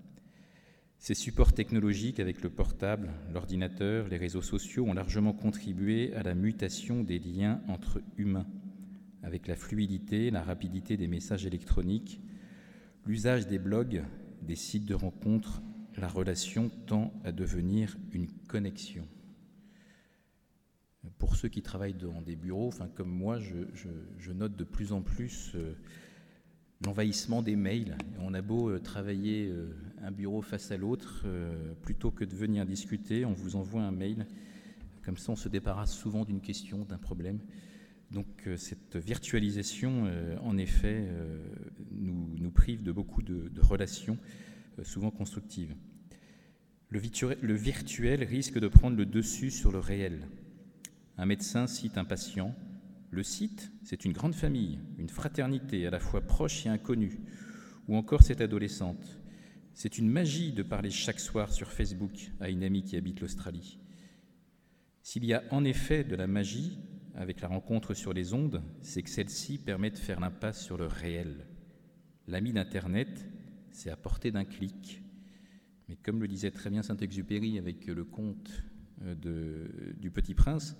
Ces 0.99 1.13
supports 1.13 1.53
technologiques 1.53 2.19
avec 2.19 2.41
le 2.41 2.49
portable, 2.49 3.11
l'ordinateur, 3.31 4.09
les 4.09 4.17
réseaux 4.17 4.41
sociaux 4.41 4.87
ont 4.87 4.93
largement 4.93 5.31
contribué 5.31 6.13
à 6.15 6.23
la 6.23 6.35
mutation 6.35 7.01
des 7.01 7.19
liens 7.19 7.61
entre 7.69 8.01
humains, 8.17 8.47
avec 9.23 9.47
la 9.47 9.55
fluidité, 9.55 10.31
la 10.31 10.43
rapidité 10.43 10.97
des 10.97 11.07
messages 11.07 11.45
électroniques, 11.45 12.19
l'usage 13.05 13.47
des 13.47 13.57
blogs, 13.57 14.03
des 14.41 14.55
sites 14.57 14.85
de 14.85 14.95
rencontres 14.95 15.61
la 15.97 16.07
relation 16.07 16.69
tend 16.85 17.11
à 17.23 17.31
devenir 17.31 17.97
une 18.11 18.27
connexion. 18.47 19.07
Pour 21.17 21.35
ceux 21.35 21.49
qui 21.49 21.61
travaillent 21.61 21.95
dans 21.95 22.21
des 22.21 22.35
bureaux, 22.35 22.67
enfin 22.67 22.87
comme 22.93 23.09
moi, 23.09 23.39
je, 23.39 24.31
note 24.31 24.55
de 24.55 24.63
plus 24.63 24.91
en 24.91 25.01
plus 25.01 25.53
euh, 25.55 25.73
l'envahissement 26.85 27.41
des 27.41 27.55
mails. 27.55 27.97
On 28.19 28.33
a 28.33 28.41
beau 28.41 28.69
euh, 28.69 28.79
travailler 28.79 29.47
euh, 29.47 29.73
un 30.01 30.11
bureau 30.11 30.41
face 30.41 30.69
à 30.71 30.77
l'autre, 30.77 31.25
plutôt 31.81 32.11
que 32.11 32.23
de 32.23 32.35
venir 32.35 32.65
discuter, 32.65 33.25
on 33.25 33.33
vous 33.33 33.55
envoie 33.55 33.81
un 33.81 33.91
mail. 33.91 34.27
Comme 35.03 35.17
ça, 35.17 35.31
on 35.31 35.35
se 35.35 35.49
débarrasse 35.49 35.93
souvent 35.93 36.25
d'une 36.25 36.41
question, 36.41 36.85
d'un 36.85 36.97
problème. 36.97 37.39
Donc 38.11 38.47
cette 38.57 38.95
virtualisation, 38.95 40.09
en 40.41 40.57
effet, 40.57 41.09
nous, 41.91 42.51
prive 42.51 42.83
de 42.83 42.91
beaucoup 42.91 43.21
de 43.21 43.61
relations 43.61 44.17
souvent 44.83 45.11
constructives. 45.11 45.75
Le 46.89 47.55
virtuel 47.55 48.23
risque 48.23 48.59
de 48.59 48.67
prendre 48.67 48.97
le 48.97 49.05
dessus 49.05 49.51
sur 49.51 49.71
le 49.71 49.79
réel. 49.79 50.27
Un 51.17 51.25
médecin 51.25 51.67
cite 51.67 51.97
un 51.97 52.05
patient. 52.05 52.55
Le 53.09 53.23
site, 53.23 53.71
c'est 53.83 54.05
une 54.05 54.13
grande 54.13 54.35
famille, 54.35 54.79
une 54.97 55.09
fraternité 55.09 55.85
à 55.87 55.89
la 55.89 55.99
fois 55.99 56.21
proche 56.21 56.65
et 56.65 56.69
inconnue. 56.69 57.19
Ou 57.87 57.95
encore 57.95 58.23
cette 58.23 58.41
adolescente. 58.41 59.19
C'est 59.73 59.97
une 59.97 60.09
magie 60.09 60.53
de 60.53 60.63
parler 60.63 60.89
chaque 60.89 61.19
soir 61.19 61.51
sur 61.51 61.71
Facebook 61.71 62.31
à 62.39 62.49
une 62.49 62.63
amie 62.63 62.83
qui 62.83 62.97
habite 62.97 63.19
l'Australie. 63.21 63.79
S'il 65.01 65.23
y 65.25 65.33
a 65.33 65.43
en 65.51 65.63
effet 65.63 66.03
de 66.03 66.15
la 66.15 66.27
magie 66.27 66.79
avec 67.15 67.41
la 67.41 67.47
rencontre 67.47 67.93
sur 67.93 68.13
les 68.13 68.33
ondes, 68.33 68.61
c'est 68.81 69.01
que 69.01 69.09
celle-ci 69.09 69.57
permet 69.57 69.89
de 69.89 69.97
faire 69.97 70.19
l'impasse 70.19 70.63
sur 70.63 70.77
le 70.77 70.87
réel. 70.87 71.47
L'ami 72.27 72.53
d'Internet, 72.53 73.25
c'est 73.77 73.91
à 73.91 73.95
portée 73.95 74.31
d'un 74.31 74.43
clic, 74.43 75.03
mais 75.87 75.97
comme 75.97 76.19
le 76.19 76.27
disait 76.27 76.49
très 76.49 76.71
bien 76.71 76.81
Saint-Exupéry 76.81 77.59
avec 77.59 77.85
le 77.85 78.03
conte 78.03 78.63
euh, 79.03 79.13
de, 79.13 79.93
du 79.99 80.09
Petit 80.09 80.33
Prince, 80.33 80.75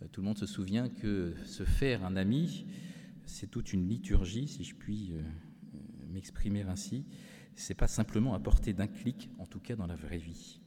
euh, 0.00 0.06
tout 0.10 0.22
le 0.22 0.28
monde 0.28 0.38
se 0.38 0.46
souvient 0.46 0.88
que 0.88 1.34
se 1.44 1.64
faire 1.64 2.06
un 2.06 2.16
ami, 2.16 2.64
c'est 3.26 3.50
toute 3.50 3.74
une 3.74 3.86
liturgie, 3.86 4.48
si 4.48 4.64
je 4.64 4.74
puis 4.74 5.12
euh, 5.12 5.20
m'exprimer 6.10 6.62
ainsi. 6.62 7.04
C'est 7.54 7.74
pas 7.74 7.86
simplement 7.86 8.32
à 8.32 8.40
portée 8.40 8.72
d'un 8.72 8.86
clic, 8.86 9.28
en 9.38 9.44
tout 9.44 9.60
cas 9.60 9.76
dans 9.76 9.86
la 9.86 9.94
vraie 9.94 10.16
vie. 10.16 10.58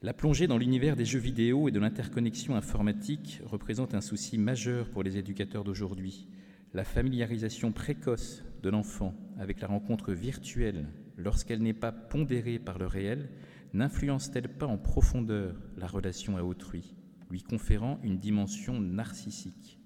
La 0.00 0.14
plongée 0.14 0.46
dans 0.46 0.58
l'univers 0.58 0.94
des 0.94 1.04
jeux 1.04 1.18
vidéo 1.18 1.66
et 1.66 1.72
de 1.72 1.80
l'interconnexion 1.80 2.54
informatique 2.54 3.40
représente 3.44 3.94
un 3.94 4.00
souci 4.00 4.38
majeur 4.38 4.90
pour 4.90 5.02
les 5.02 5.16
éducateurs 5.16 5.64
d'aujourd'hui. 5.64 6.28
La 6.72 6.84
familiarisation 6.84 7.72
précoce 7.72 8.44
de 8.66 8.70
l'enfant 8.72 9.14
avec 9.38 9.60
la 9.60 9.68
rencontre 9.68 10.12
virtuelle 10.12 10.88
lorsqu'elle 11.16 11.62
n'est 11.62 11.72
pas 11.72 11.92
pondérée 11.92 12.58
par 12.58 12.78
le 12.78 12.88
réel, 12.88 13.30
n'influence-t-elle 13.74 14.48
pas 14.48 14.66
en 14.66 14.76
profondeur 14.76 15.54
la 15.76 15.86
relation 15.86 16.36
à 16.36 16.42
autrui, 16.42 16.96
lui 17.30 17.44
conférant 17.44 18.00
une 18.02 18.18
dimension 18.18 18.80
narcissique? 18.80 19.78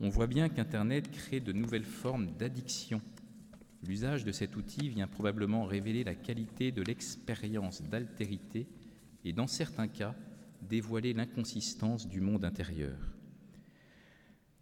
On 0.00 0.08
voit 0.08 0.26
bien 0.26 0.48
qu'Internet 0.48 1.10
crée 1.10 1.40
de 1.40 1.52
nouvelles 1.52 1.84
formes 1.84 2.30
d'addiction. 2.38 3.02
L'usage 3.86 4.24
de 4.24 4.32
cet 4.32 4.56
outil 4.56 4.88
vient 4.88 5.06
probablement 5.06 5.66
révéler 5.66 6.02
la 6.02 6.14
qualité 6.14 6.72
de 6.72 6.80
l'expérience 6.80 7.82
d'altérité 7.82 8.68
et, 9.26 9.34
dans 9.34 9.46
certains 9.46 9.88
cas, 9.88 10.14
dévoiler 10.62 11.12
l'inconsistance 11.12 12.08
du 12.08 12.22
monde 12.22 12.46
intérieur. 12.46 13.17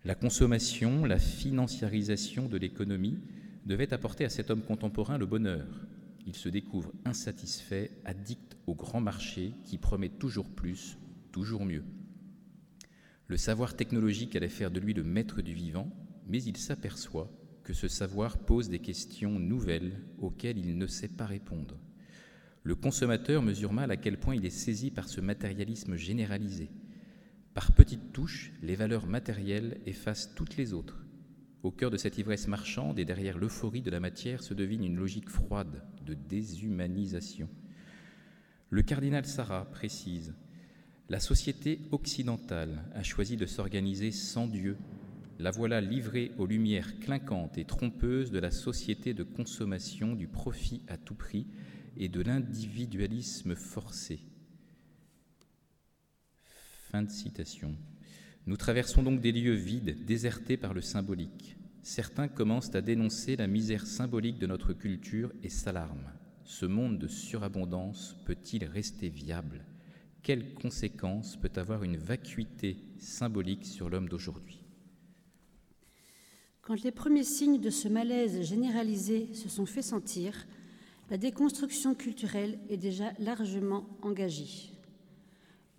La 0.06 0.14
consommation, 0.14 1.04
la 1.04 1.18
financiarisation 1.18 2.48
de 2.48 2.56
l'économie 2.56 3.18
devait 3.64 3.92
apporter 3.92 4.24
à 4.24 4.28
cet 4.28 4.52
homme 4.52 4.62
contemporain 4.62 5.18
le 5.18 5.26
bonheur. 5.26 5.66
Il 6.28 6.36
se 6.36 6.48
découvre 6.48 6.92
insatisfait, 7.04 7.90
addict 8.04 8.56
au 8.68 8.76
grand 8.76 9.00
marché 9.00 9.54
qui 9.64 9.78
promet 9.78 10.08
toujours 10.08 10.48
plus, 10.48 10.96
toujours 11.32 11.64
mieux. 11.64 11.82
Le 13.26 13.36
savoir 13.36 13.74
technologique 13.74 14.36
allait 14.36 14.48
faire 14.48 14.70
de 14.70 14.78
lui 14.78 14.94
le 14.94 15.02
maître 15.02 15.42
du 15.42 15.54
vivant, 15.54 15.90
mais 16.28 16.40
il 16.40 16.56
s'aperçoit 16.56 17.36
que 17.64 17.74
ce 17.74 17.88
savoir 17.88 18.38
pose 18.38 18.68
des 18.68 18.78
questions 18.78 19.40
nouvelles 19.40 20.04
auxquelles 20.18 20.58
il 20.58 20.78
ne 20.78 20.86
sait 20.86 21.08
pas 21.08 21.26
répondre. 21.26 21.80
Le 22.62 22.76
consommateur 22.76 23.42
mesure 23.42 23.72
mal 23.72 23.90
à 23.90 23.96
quel 23.96 24.20
point 24.20 24.36
il 24.36 24.46
est 24.46 24.50
saisi 24.50 24.92
par 24.92 25.08
ce 25.08 25.20
matérialisme 25.20 25.96
généralisé. 25.96 26.70
Par 27.56 27.72
petites 27.72 28.12
touches, 28.12 28.52
les 28.60 28.74
valeurs 28.74 29.06
matérielles 29.06 29.80
effacent 29.86 30.34
toutes 30.34 30.58
les 30.58 30.74
autres. 30.74 31.02
Au 31.62 31.70
cœur 31.70 31.90
de 31.90 31.96
cette 31.96 32.18
ivresse 32.18 32.48
marchande 32.48 32.98
et 32.98 33.06
derrière 33.06 33.38
l'euphorie 33.38 33.80
de 33.80 33.90
la 33.90 33.98
matière 33.98 34.42
se 34.42 34.52
devine 34.52 34.84
une 34.84 34.98
logique 34.98 35.30
froide 35.30 35.82
de 36.04 36.12
déshumanisation. 36.12 37.48
Le 38.68 38.82
cardinal 38.82 39.24
Sarah 39.24 39.64
précise 39.70 40.34
La 41.08 41.18
société 41.18 41.80
occidentale 41.92 42.84
a 42.92 43.02
choisi 43.02 43.38
de 43.38 43.46
s'organiser 43.46 44.10
sans 44.10 44.46
Dieu 44.46 44.76
la 45.38 45.50
voilà 45.50 45.80
livrée 45.80 46.32
aux 46.36 46.44
lumières 46.44 47.00
clinquantes 47.00 47.56
et 47.56 47.64
trompeuses 47.64 48.30
de 48.30 48.38
la 48.38 48.50
société 48.50 49.14
de 49.14 49.22
consommation, 49.22 50.14
du 50.14 50.28
profit 50.28 50.82
à 50.88 50.98
tout 50.98 51.14
prix 51.14 51.46
et 51.96 52.10
de 52.10 52.20
l'individualisme 52.20 53.54
forcé. 53.54 54.20
Fin 56.90 57.02
de 57.02 57.10
citation. 57.10 57.74
Nous 58.46 58.56
traversons 58.56 59.02
donc 59.02 59.20
des 59.20 59.32
lieux 59.32 59.54
vides, 59.54 60.04
désertés 60.04 60.56
par 60.56 60.72
le 60.72 60.80
symbolique. 60.80 61.56
Certains 61.82 62.28
commencent 62.28 62.76
à 62.76 62.80
dénoncer 62.80 63.34
la 63.34 63.48
misère 63.48 63.84
symbolique 63.88 64.38
de 64.38 64.46
notre 64.46 64.72
culture 64.72 65.32
et 65.42 65.48
s'alarment. 65.48 66.12
Ce 66.44 66.64
monde 66.64 66.98
de 66.98 67.08
surabondance 67.08 68.16
peut-il 68.24 68.64
rester 68.64 69.08
viable? 69.08 69.64
Quelles 70.22 70.54
conséquences 70.54 71.36
peut 71.36 71.50
avoir 71.56 71.82
une 71.82 71.96
vacuité 71.96 72.76
symbolique 73.00 73.66
sur 73.66 73.90
l'homme 73.90 74.08
d'aujourd'hui? 74.08 74.62
Quand 76.62 76.80
les 76.84 76.92
premiers 76.92 77.24
signes 77.24 77.60
de 77.60 77.70
ce 77.70 77.88
malaise 77.88 78.42
généralisé 78.42 79.34
se 79.34 79.48
sont 79.48 79.66
fait 79.66 79.82
sentir, 79.82 80.46
la 81.10 81.18
déconstruction 81.18 81.96
culturelle 81.96 82.60
est 82.68 82.76
déjà 82.76 83.12
largement 83.18 83.88
engagée. 84.02 84.75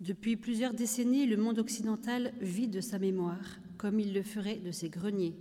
Depuis 0.00 0.36
plusieurs 0.36 0.74
décennies, 0.74 1.26
le 1.26 1.36
monde 1.36 1.58
occidental 1.58 2.32
vit 2.40 2.68
de 2.68 2.80
sa 2.80 3.00
mémoire, 3.00 3.58
comme 3.78 3.98
il 3.98 4.14
le 4.14 4.22
ferait 4.22 4.58
de 4.58 4.70
ses 4.70 4.88
greniers. 4.88 5.34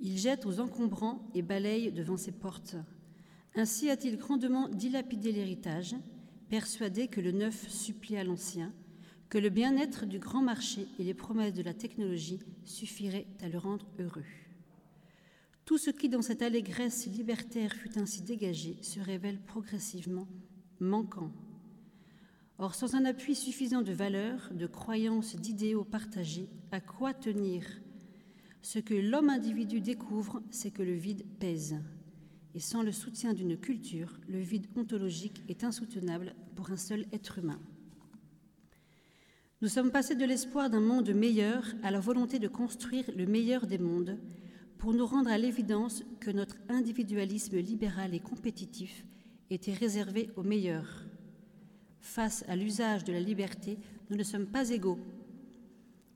Il 0.00 0.16
jette 0.18 0.46
aux 0.46 0.60
encombrants 0.60 1.28
et 1.34 1.42
balaye 1.42 1.90
devant 1.90 2.16
ses 2.16 2.30
portes. 2.30 2.76
Ainsi 3.56 3.90
a-t-il 3.90 4.18
grandement 4.18 4.68
dilapidé 4.68 5.32
l'héritage, 5.32 5.96
persuadé 6.48 7.08
que 7.08 7.20
le 7.20 7.32
neuf 7.32 7.68
supplie 7.68 8.16
à 8.16 8.22
l'ancien, 8.22 8.72
que 9.28 9.38
le 9.38 9.48
bien-être 9.48 10.06
du 10.06 10.20
grand 10.20 10.42
marché 10.42 10.86
et 11.00 11.02
les 11.02 11.14
promesses 11.14 11.54
de 11.54 11.62
la 11.62 11.74
technologie 11.74 12.38
suffiraient 12.64 13.26
à 13.42 13.48
le 13.48 13.58
rendre 13.58 13.86
heureux. 13.98 14.24
Tout 15.64 15.78
ce 15.78 15.90
qui, 15.90 16.08
dans 16.08 16.22
cette 16.22 16.42
allégresse 16.42 17.08
libertaire, 17.08 17.72
fut 17.72 17.98
ainsi 17.98 18.22
dégagé, 18.22 18.76
se 18.82 19.00
révèle 19.00 19.40
progressivement 19.40 20.28
manquant. 20.78 21.32
Or, 22.58 22.74
sans 22.74 22.94
un 22.94 23.04
appui 23.04 23.34
suffisant 23.34 23.82
de 23.82 23.92
valeurs, 23.92 24.48
de 24.52 24.66
croyances, 24.66 25.36
d'idéaux 25.36 25.84
partagés, 25.84 26.48
à 26.72 26.80
quoi 26.80 27.12
tenir? 27.12 27.64
Ce 28.62 28.78
que 28.78 28.94
l'homme 28.94 29.28
individu 29.28 29.80
découvre, 29.80 30.42
c'est 30.50 30.70
que 30.70 30.82
le 30.82 30.94
vide 30.94 31.26
pèse. 31.38 31.76
Et 32.54 32.60
sans 32.60 32.82
le 32.82 32.92
soutien 32.92 33.34
d'une 33.34 33.58
culture, 33.58 34.18
le 34.26 34.40
vide 34.40 34.66
ontologique 34.74 35.42
est 35.48 35.64
insoutenable 35.64 36.34
pour 36.54 36.70
un 36.70 36.78
seul 36.78 37.04
être 37.12 37.38
humain. 37.38 37.60
Nous 39.60 39.68
sommes 39.68 39.90
passés 39.90 40.14
de 40.14 40.24
l'espoir 40.24 40.70
d'un 40.70 40.80
monde 40.80 41.10
meilleur 41.10 41.64
à 41.82 41.90
la 41.90 42.00
volonté 42.00 42.38
de 42.38 42.48
construire 42.48 43.10
le 43.14 43.26
meilleur 43.26 43.66
des 43.66 43.78
mondes, 43.78 44.18
pour 44.78 44.94
nous 44.94 45.06
rendre 45.06 45.30
à 45.30 45.38
l'évidence 45.38 46.02
que 46.20 46.30
notre 46.30 46.56
individualisme 46.68 47.58
libéral 47.58 48.14
et 48.14 48.20
compétitif 48.20 49.04
était 49.50 49.72
réservé 49.72 50.30
aux 50.36 50.42
meilleurs. 50.42 51.06
Face 52.06 52.44
à 52.48 52.54
l'usage 52.54 53.02
de 53.02 53.12
la 53.12 53.20
liberté, 53.20 53.78
nous 54.08 54.16
ne 54.16 54.22
sommes 54.22 54.46
pas 54.46 54.70
égaux. 54.70 54.98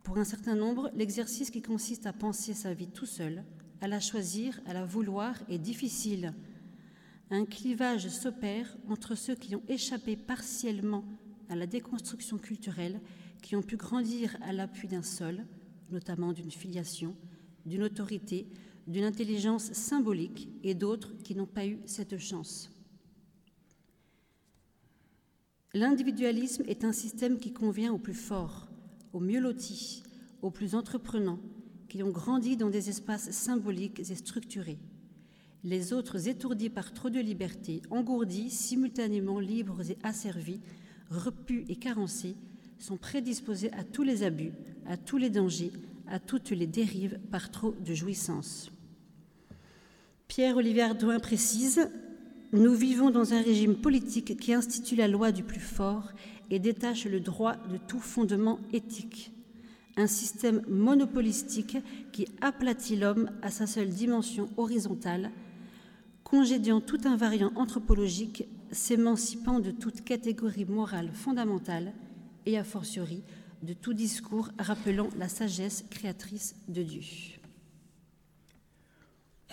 Pour 0.05 0.19
un 0.19 0.25
certain 0.25 0.55
nombre, 0.55 0.89
l'exercice 0.95 1.51
qui 1.51 1.63
consiste 1.63 2.07
à 2.07 2.13
penser 2.13 2.55
sa 2.55 2.73
vie 2.73 2.87
tout 2.87 3.07
seul, 3.07 3.43
à 3.81 3.89
la 3.89 3.99
choisir, 3.99 4.61
à 4.67 4.73
la 4.73 4.85
vouloir, 4.85 5.35
est 5.49 5.59
difficile. 5.59 6.33
Un 7.31 7.45
clivage 7.45 8.09
s'opère 8.09 8.75
entre 8.89 9.17
ceux 9.17 9.35
qui 9.35 9.57
ont 9.57 9.65
échappé 9.69 10.17
partiellement 10.17 11.05
à 11.51 11.57
la 11.57 11.67
déconstruction 11.67 12.39
culturelle, 12.39 13.01
qui 13.43 13.57
ont 13.57 13.63
pu 13.63 13.77
grandir 13.77 14.39
à 14.43 14.53
l'appui 14.53 14.87
d'un 14.87 15.03
sol, 15.03 15.45
notamment 15.91 16.33
d'une 16.33 16.53
filiation, 16.53 17.17
d'une 17.67 17.83
autorité, 17.83 18.47
d'une 18.87 19.05
intelligence 19.05 19.73
symbolique 19.73 20.49
et 20.63 20.75
d'autres 20.75 21.13
qui 21.25 21.35
n'ont 21.35 21.47
pas 21.47 21.67
eu 21.67 21.79
cette 21.85 22.17
chance. 22.17 22.71
L'individualisme 25.73 26.65
est 26.67 26.85
un 26.85 26.91
système 26.91 27.39
qui 27.39 27.53
convient 27.53 27.93
aux 27.93 27.99
plus 27.99 28.15
forts, 28.15 28.69
aux 29.13 29.21
mieux 29.21 29.39
lotis, 29.39 30.03
aux 30.43 30.51
plus 30.51 30.75
entreprenants, 30.75 31.39
qui 31.89 32.03
ont 32.03 32.11
grandi 32.11 32.57
dans 32.57 32.71
des 32.71 32.89
espaces 32.89 33.31
symboliques 33.31 34.01
et 34.01 34.17
structurés. 34.17 34.81
Les 35.63 35.93
autres, 35.93 36.27
étourdis 36.27 36.71
par 36.71 36.93
trop 36.93 37.09
de 37.09 37.21
liberté, 37.21 37.83
engourdis, 37.91 38.51
simultanément 38.51 39.39
libres 39.39 39.89
et 39.89 39.99
asservis, 40.03 40.61
repus 41.09 41.65
et 41.69 41.77
carencés, 41.77 42.35
sont 42.81 42.97
prédisposés 42.97 43.73
à 43.73 43.85
tous 43.85 44.03
les 44.03 44.25
abus, 44.25 44.53
à 44.87 44.97
tous 44.97 45.19
les 45.19 45.31
dangers, 45.31 45.73
à 46.09 46.19
toutes 46.19 46.51
les 46.51 46.67
dérives 46.67 47.21
par 47.31 47.53
trop 47.53 47.77
de 47.79 47.95
jouissance. 47.95 48.73
Pierre-Olivier 50.27 50.83
Ardouin 50.83 51.21
précise 51.21 51.89
Nous 52.53 52.75
vivons 52.75 53.11
dans 53.11 53.33
un 53.33 53.43
régime 53.43 53.77
politique 53.77 54.37
qui 54.37 54.53
institue 54.53 54.97
la 54.97 55.07
loi 55.07 55.31
du 55.31 55.45
plus 55.45 55.61
fort 55.61 56.11
et 56.51 56.59
détache 56.59 57.05
le 57.05 57.21
droit 57.21 57.55
de 57.55 57.77
tout 57.77 58.01
fondement 58.01 58.59
éthique. 58.73 59.31
Un 59.97 60.09
système 60.09 60.63
monopolistique 60.69 61.79
qui 62.11 62.27
aplatit 62.41 62.97
l'homme 62.97 63.31
à 63.43 63.53
sa 63.53 63.69
seule 63.69 63.91
dimension 63.91 64.49
horizontale, 64.57 65.31
congédiant 66.25 66.81
tout 66.81 67.01
invariant 67.05 67.53
anthropologique, 67.55 68.45
s'émancipant 68.73 69.61
de 69.61 69.71
toute 69.71 70.03
catégorie 70.03 70.65
morale 70.65 71.13
fondamentale 71.13 71.93
et, 72.47 72.59
a 72.59 72.65
fortiori, 72.65 73.23
de 73.63 73.75
tout 73.75 73.95
discours 73.95 74.51
rappelant 74.59 75.09
la 75.17 75.29
sagesse 75.29 75.85
créatrice 75.89 76.57
de 76.67 76.83
Dieu. 76.83 77.40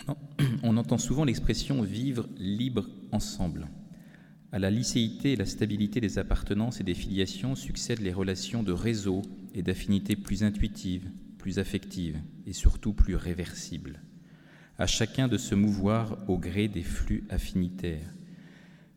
On 0.62 0.76
entend 0.76 0.98
souvent 0.98 1.24
l'expression 1.24 1.82
vivre 1.82 2.28
libre 2.36 2.88
ensemble. 3.12 3.68
À 4.50 4.58
la 4.58 4.70
licéité 4.70 5.32
et 5.32 5.36
la 5.36 5.44
stabilité 5.44 6.00
des 6.00 6.18
appartenances 6.18 6.80
et 6.80 6.84
des 6.84 6.94
filiations 6.94 7.54
succèdent 7.54 8.00
les 8.00 8.12
relations 8.12 8.62
de 8.62 8.72
réseau 8.72 9.22
et 9.54 9.62
d'affinités 9.62 10.16
plus 10.16 10.42
intuitives, 10.42 11.10
plus 11.36 11.58
affectives 11.58 12.18
et 12.46 12.52
surtout 12.52 12.94
plus 12.94 13.14
réversibles. 13.14 14.00
À 14.78 14.86
chacun 14.86 15.28
de 15.28 15.36
se 15.36 15.54
mouvoir 15.54 16.18
au 16.28 16.38
gré 16.38 16.68
des 16.68 16.82
flux 16.82 17.24
affinitaires. 17.28 18.14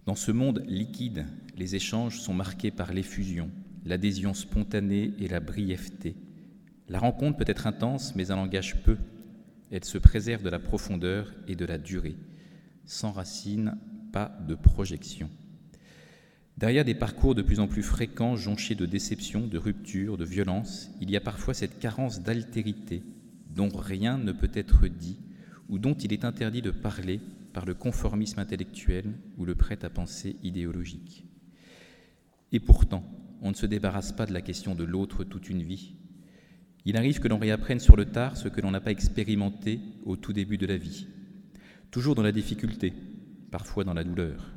Dans 0.05 0.15
ce 0.15 0.31
monde 0.31 0.63
liquide, 0.67 1.25
les 1.58 1.75
échanges 1.75 2.20
sont 2.20 2.34
marqués 2.34 2.72
par 2.72 2.93
l'effusion, 2.93 3.50
l'adhésion 3.86 4.34
spontanée 4.34 5.13
et 5.20 5.27
la 5.27 5.39
brièveté. 5.39 6.15
La 6.88 7.00
rencontre 7.00 7.38
peut 7.38 7.46
être 7.48 7.67
intense, 7.67 8.15
mais 8.15 8.27
elle 8.27 8.34
engage 8.34 8.84
peu. 8.84 8.98
Elle 9.71 9.85
se 9.85 9.97
préserve 9.97 10.43
de 10.43 10.49
la 10.49 10.59
profondeur 10.59 11.33
et 11.47 11.55
de 11.55 11.65
la 11.65 11.77
durée. 11.77 12.17
Sans 12.85 13.11
racine, 13.11 13.77
pas 14.11 14.37
de 14.47 14.55
projection. 14.55 15.29
Derrière 16.57 16.85
des 16.85 16.93
parcours 16.93 17.33
de 17.33 17.41
plus 17.41 17.59
en 17.59 17.67
plus 17.67 17.81
fréquents, 17.81 18.35
jonchés 18.35 18.75
de 18.75 18.85
déceptions, 18.85 19.47
de 19.47 19.57
ruptures, 19.57 20.17
de 20.17 20.25
violences, 20.25 20.91
il 20.99 21.09
y 21.09 21.15
a 21.15 21.21
parfois 21.21 21.53
cette 21.53 21.79
carence 21.79 22.21
d'altérité 22.21 23.01
dont 23.49 23.69
rien 23.69 24.17
ne 24.17 24.31
peut 24.31 24.51
être 24.53 24.87
dit 24.87 25.17
ou 25.69 25.79
dont 25.79 25.93
il 25.93 26.13
est 26.13 26.25
interdit 26.25 26.61
de 26.61 26.71
parler 26.71 27.21
par 27.53 27.65
le 27.65 27.73
conformisme 27.73 28.39
intellectuel 28.39 29.13
ou 29.37 29.45
le 29.45 29.55
prêt 29.55 29.79
à 29.83 29.89
penser 29.89 30.35
idéologique. 30.43 31.25
Et 32.51 32.59
pourtant, 32.59 33.03
on 33.41 33.49
ne 33.49 33.55
se 33.55 33.65
débarrasse 33.65 34.11
pas 34.11 34.25
de 34.25 34.33
la 34.33 34.41
question 34.41 34.75
de 34.75 34.83
l'autre 34.83 35.23
toute 35.23 35.49
une 35.49 35.63
vie. 35.63 35.95
Il 36.85 36.97
arrive 36.97 37.19
que 37.19 37.27
l'on 37.27 37.38
réapprenne 37.38 37.79
sur 37.79 37.95
le 37.95 38.05
tard 38.05 38.38
ce 38.38 38.47
que 38.47 38.61
l'on 38.61 38.71
n'a 38.71 38.81
pas 38.81 38.91
expérimenté 38.91 39.79
au 40.05 40.15
tout 40.15 40.33
début 40.33 40.57
de 40.57 40.65
la 40.65 40.77
vie, 40.77 41.07
toujours 41.91 42.15
dans 42.15 42.23
la 42.23 42.31
difficulté, 42.31 42.93
parfois 43.51 43.83
dans 43.83 43.93
la 43.93 44.03
douleur. 44.03 44.51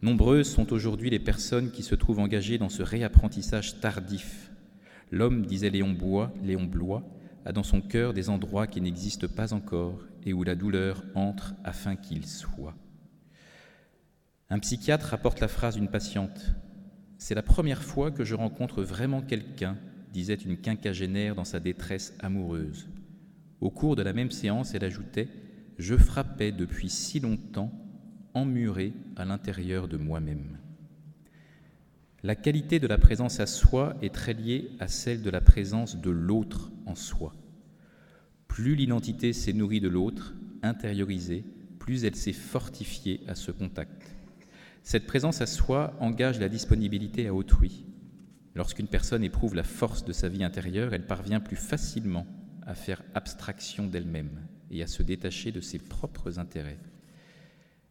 Nombreuses 0.00 0.48
sont 0.48 0.72
aujourd'hui 0.72 1.10
les 1.10 1.18
personnes 1.18 1.72
qui 1.72 1.82
se 1.82 1.96
trouvent 1.96 2.20
engagées 2.20 2.58
dans 2.58 2.68
ce 2.68 2.84
réapprentissage 2.84 3.80
tardif. 3.80 4.52
L'homme, 5.10 5.44
disait 5.44 5.70
Léon, 5.70 5.92
Bois, 5.92 6.32
Léon 6.44 6.64
Blois, 6.64 7.02
a 7.44 7.52
dans 7.52 7.64
son 7.64 7.80
cœur 7.80 8.12
des 8.12 8.28
endroits 8.28 8.68
qui 8.68 8.80
n'existent 8.80 9.26
pas 9.26 9.52
encore 9.52 10.04
et 10.24 10.32
où 10.32 10.44
la 10.44 10.54
douleur 10.54 11.02
entre 11.14 11.54
afin 11.64 11.96
qu'il 11.96 12.26
soit. 12.26 12.76
Un 14.50 14.60
psychiatre 14.60 15.06
rapporte 15.06 15.40
la 15.40 15.48
phrase 15.48 15.74
d'une 15.74 15.88
patiente 15.88 16.54
C'est 17.16 17.34
la 17.34 17.42
première 17.42 17.82
fois 17.82 18.12
que 18.12 18.24
je 18.24 18.34
rencontre 18.34 18.82
vraiment 18.82 19.22
quelqu'un, 19.22 19.76
disait 20.12 20.34
une 20.34 20.56
quinquagénaire 20.56 21.34
dans 21.34 21.44
sa 21.44 21.60
détresse 21.60 22.14
amoureuse. 22.20 22.88
Au 23.60 23.70
cours 23.70 23.96
de 23.96 24.02
la 24.02 24.12
même 24.12 24.30
séance, 24.30 24.74
elle 24.74 24.84
ajoutait 24.84 25.28
Je 25.78 25.96
frappais 25.96 26.52
depuis 26.52 26.88
si 26.88 27.20
longtemps, 27.20 27.72
emmuré 28.34 28.92
à 29.16 29.24
l'intérieur 29.24 29.88
de 29.88 29.96
moi-même. 29.96 30.58
La 32.22 32.34
qualité 32.34 32.80
de 32.80 32.86
la 32.86 32.98
présence 32.98 33.38
à 33.40 33.46
soi 33.46 33.96
est 34.02 34.12
très 34.12 34.34
liée 34.34 34.70
à 34.80 34.88
celle 34.88 35.22
de 35.22 35.30
la 35.30 35.40
présence 35.40 35.96
de 35.96 36.10
l'autre 36.10 36.70
en 36.86 36.94
soi. 36.94 37.32
Plus 38.48 38.74
l'identité 38.74 39.32
s'est 39.32 39.52
nourrie 39.52 39.80
de 39.80 39.88
l'autre, 39.88 40.34
intériorisée, 40.62 41.44
plus 41.78 42.04
elle 42.04 42.16
s'est 42.16 42.32
fortifiée 42.32 43.20
à 43.28 43.34
ce 43.34 43.52
contact. 43.52 44.14
Cette 44.82 45.06
présence 45.06 45.40
à 45.40 45.46
soi 45.46 45.94
engage 46.00 46.40
la 46.40 46.48
disponibilité 46.48 47.28
à 47.28 47.34
autrui. 47.34 47.84
Lorsqu'une 48.58 48.88
personne 48.88 49.22
éprouve 49.22 49.54
la 49.54 49.62
force 49.62 50.04
de 50.04 50.12
sa 50.12 50.28
vie 50.28 50.42
intérieure, 50.42 50.92
elle 50.92 51.06
parvient 51.06 51.38
plus 51.38 51.54
facilement 51.54 52.26
à 52.66 52.74
faire 52.74 53.04
abstraction 53.14 53.86
d'elle-même 53.86 54.48
et 54.72 54.82
à 54.82 54.88
se 54.88 55.04
détacher 55.04 55.52
de 55.52 55.60
ses 55.60 55.78
propres 55.78 56.40
intérêts. 56.40 56.80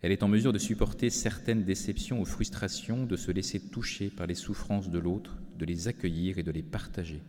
Elle 0.02 0.12
est 0.12 0.24
en 0.24 0.28
mesure 0.28 0.52
de 0.52 0.60
supporter 0.60 1.10
certaines 1.10 1.64
déceptions 1.64 2.20
ou 2.20 2.26
frustrations, 2.26 3.06
de 3.06 3.16
se 3.16 3.32
laisser 3.32 3.62
toucher 3.62 4.10
par 4.10 4.28
les 4.28 4.36
souffrances 4.36 4.90
de 4.90 5.00
l'autre, 5.00 5.38
de 5.58 5.64
les 5.64 5.88
accueillir 5.88 6.38
et 6.38 6.44
de 6.44 6.52
les 6.52 6.64
partager. 6.64 7.22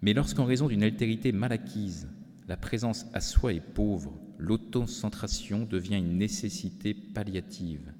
Mais 0.00 0.14
lorsqu'en 0.14 0.44
raison 0.44 0.68
d'une 0.68 0.84
altérité 0.84 1.32
mal 1.32 1.50
acquise, 1.50 2.06
la 2.46 2.56
présence 2.56 3.06
à 3.12 3.20
soi 3.20 3.54
est 3.54 3.60
pauvre, 3.74 4.16
l'autocentration 4.38 5.64
devient 5.64 5.96
une 5.96 6.16
nécessité 6.16 6.94
palliative. 6.94 7.92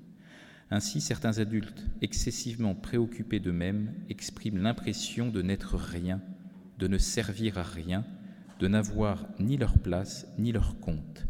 Ainsi, 0.71 1.01
certains 1.01 1.39
adultes, 1.39 1.87
excessivement 2.03 2.75
préoccupés 2.75 3.39
d'eux-mêmes, 3.39 3.95
expriment 4.09 4.63
l'impression 4.63 5.29
de 5.29 5.41
n'être 5.41 5.77
rien, 5.77 6.21
de 6.79 6.89
ne 6.89 6.99
servir 6.99 7.59
à 7.59 7.63
rien, 7.63 8.05
de 8.59 8.67
n'avoir 8.67 9.27
ni 9.39 9.57
leur 9.57 9.79
place 9.79 10.27
ni 10.39 10.51
leur 10.51 10.79
compte. 10.81 11.27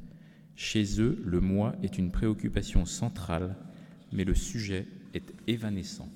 Chez 0.55 1.01
eux, 1.03 1.23
le 1.25 1.41
moi 1.41 1.77
est 1.83 1.99
une 1.99 2.11
préoccupation 2.11 2.87
centrale, 2.87 3.57
mais 4.11 4.25
le 4.25 4.35
sujet 4.35 4.87
est 5.13 5.35
évanescent. 5.47 6.09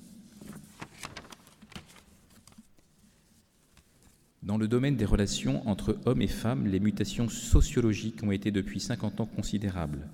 Dans 4.41 4.57
le 4.57 4.67
domaine 4.67 4.95
des 4.95 5.05
relations 5.05 5.67
entre 5.69 5.99
hommes 6.05 6.23
et 6.23 6.27
femmes, 6.27 6.65
les 6.65 6.79
mutations 6.79 7.29
sociologiques 7.29 8.23
ont 8.23 8.31
été 8.31 8.49
depuis 8.49 8.79
50 8.79 9.21
ans 9.21 9.27
considérables. 9.27 10.09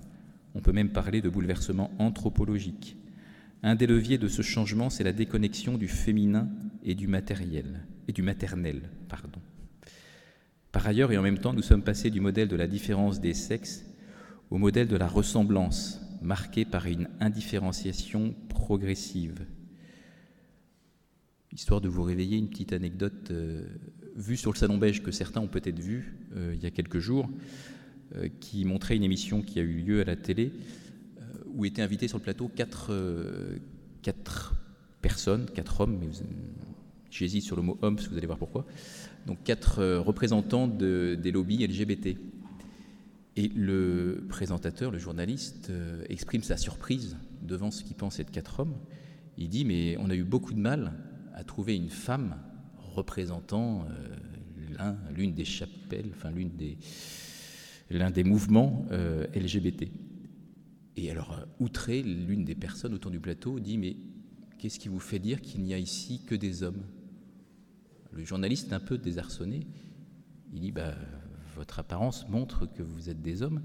On 0.58 0.60
peut 0.60 0.72
même 0.72 0.90
parler 0.90 1.22
de 1.22 1.28
bouleversements 1.28 1.92
anthropologiques. 2.00 2.96
Un 3.62 3.76
des 3.76 3.86
leviers 3.86 4.18
de 4.18 4.26
ce 4.26 4.42
changement, 4.42 4.90
c'est 4.90 5.04
la 5.04 5.12
déconnexion 5.12 5.78
du 5.78 5.86
féminin 5.86 6.48
et 6.82 6.96
du 6.96 7.06
matériel 7.06 7.86
et 8.08 8.12
du 8.12 8.22
maternel, 8.22 8.90
pardon. 9.08 9.40
Par 10.72 10.84
ailleurs, 10.84 11.12
et 11.12 11.16
en 11.16 11.22
même 11.22 11.38
temps, 11.38 11.52
nous 11.52 11.62
sommes 11.62 11.84
passés 11.84 12.10
du 12.10 12.20
modèle 12.20 12.48
de 12.48 12.56
la 12.56 12.66
différence 12.66 13.20
des 13.20 13.34
sexes 13.34 13.86
au 14.50 14.58
modèle 14.58 14.88
de 14.88 14.96
la 14.96 15.06
ressemblance, 15.06 16.00
marqué 16.22 16.64
par 16.64 16.86
une 16.86 17.08
indifférenciation 17.20 18.34
progressive. 18.48 19.46
Histoire 21.52 21.80
de 21.80 21.88
vous 21.88 22.02
réveiller, 22.02 22.36
une 22.36 22.50
petite 22.50 22.72
anecdote 22.72 23.30
euh, 23.30 23.64
vue 24.16 24.36
sur 24.36 24.52
le 24.52 24.58
Salon 24.58 24.76
Beige 24.76 25.04
que 25.04 25.12
certains 25.12 25.40
ont 25.40 25.46
peut-être 25.46 25.78
vu 25.78 26.16
euh, 26.34 26.52
il 26.56 26.62
y 26.62 26.66
a 26.66 26.70
quelques 26.72 26.98
jours, 26.98 27.30
qui 28.40 28.64
montrait 28.64 28.96
une 28.96 29.04
émission 29.04 29.42
qui 29.42 29.58
a 29.58 29.62
eu 29.62 29.82
lieu 29.82 30.00
à 30.00 30.04
la 30.04 30.16
télé, 30.16 30.52
où 31.54 31.64
étaient 31.64 31.82
invités 31.82 32.08
sur 32.08 32.18
le 32.18 32.22
plateau 32.22 32.48
quatre, 32.48 32.92
quatre 34.02 34.54
personnes, 35.02 35.46
quatre 35.54 35.80
hommes, 35.80 35.98
mais 36.00 36.08
j'hésite 37.10 37.42
sur 37.42 37.56
le 37.56 37.62
mot 37.62 37.78
homme, 37.82 37.96
parce 37.96 38.06
que 38.06 38.12
vous 38.12 38.18
allez 38.18 38.26
voir 38.26 38.38
pourquoi, 38.38 38.66
donc 39.26 39.42
quatre 39.44 39.84
représentants 39.96 40.68
de, 40.68 41.18
des 41.20 41.30
lobbies 41.30 41.66
LGBT. 41.66 42.16
Et 43.38 43.46
le 43.54 44.24
présentateur, 44.28 44.90
le 44.90 44.98
journaliste, 44.98 45.70
euh, 45.70 46.02
exprime 46.08 46.42
sa 46.42 46.56
surprise 46.56 47.16
devant 47.40 47.70
ce 47.70 47.84
qu'il 47.84 47.94
pense 47.94 48.18
être 48.18 48.32
quatre 48.32 48.58
hommes. 48.58 48.74
Il 49.36 49.48
dit 49.48 49.64
Mais 49.64 49.96
on 50.00 50.10
a 50.10 50.16
eu 50.16 50.24
beaucoup 50.24 50.52
de 50.52 50.58
mal 50.58 50.92
à 51.34 51.44
trouver 51.44 51.76
une 51.76 51.88
femme 51.88 52.34
représentant 52.96 53.86
euh, 54.80 54.92
l'une 55.14 55.34
des 55.34 55.44
chapelles, 55.44 56.10
enfin 56.16 56.32
l'une 56.32 56.50
des, 56.56 56.78
l'un 57.90 58.10
des 58.10 58.24
mouvements 58.24 58.86
euh, 58.90 59.26
LGBT. 59.34 59.90
Et 60.96 61.10
alors, 61.10 61.46
outré, 61.60 62.02
l'une 62.02 62.44
des 62.44 62.54
personnes 62.54 62.94
autour 62.94 63.10
du 63.10 63.20
plateau 63.20 63.60
dit 63.60 63.78
Mais 63.78 63.96
qu'est-ce 64.58 64.78
qui 64.78 64.88
vous 64.88 65.00
fait 65.00 65.18
dire 65.18 65.40
qu'il 65.40 65.62
n'y 65.62 65.74
a 65.74 65.78
ici 65.78 66.22
que 66.26 66.34
des 66.34 66.62
hommes? 66.62 66.82
Le 68.12 68.24
journaliste, 68.24 68.72
un 68.72 68.80
peu 68.80 68.98
désarçonné, 68.98 69.66
il 70.52 70.60
dit 70.60 70.72
bah, 70.72 70.94
votre 71.54 71.78
apparence 71.78 72.28
montre 72.28 72.66
que 72.66 72.82
vous 72.82 73.08
êtes 73.10 73.22
des 73.22 73.42
hommes. 73.42 73.62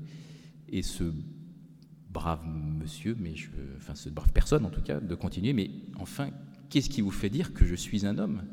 Et 0.69 0.81
ce 0.81 1.13
brave 2.09 2.45
monsieur, 2.45 3.15
mais 3.19 3.35
je, 3.35 3.49
enfin 3.77 3.95
cette 3.95 4.13
brave 4.13 4.31
personne 4.31 4.65
en 4.65 4.69
tout 4.69 4.81
cas, 4.81 4.99
de 4.99 5.15
continuer, 5.15 5.53
mais 5.53 5.71
enfin, 5.99 6.29
qu'est-ce 6.69 6.89
qui 6.89 7.01
vous 7.01 7.11
fait 7.11 7.29
dire 7.29 7.53
que 7.53 7.65
je 7.65 7.75
suis 7.75 8.05
un 8.05 8.17
homme? 8.17 8.43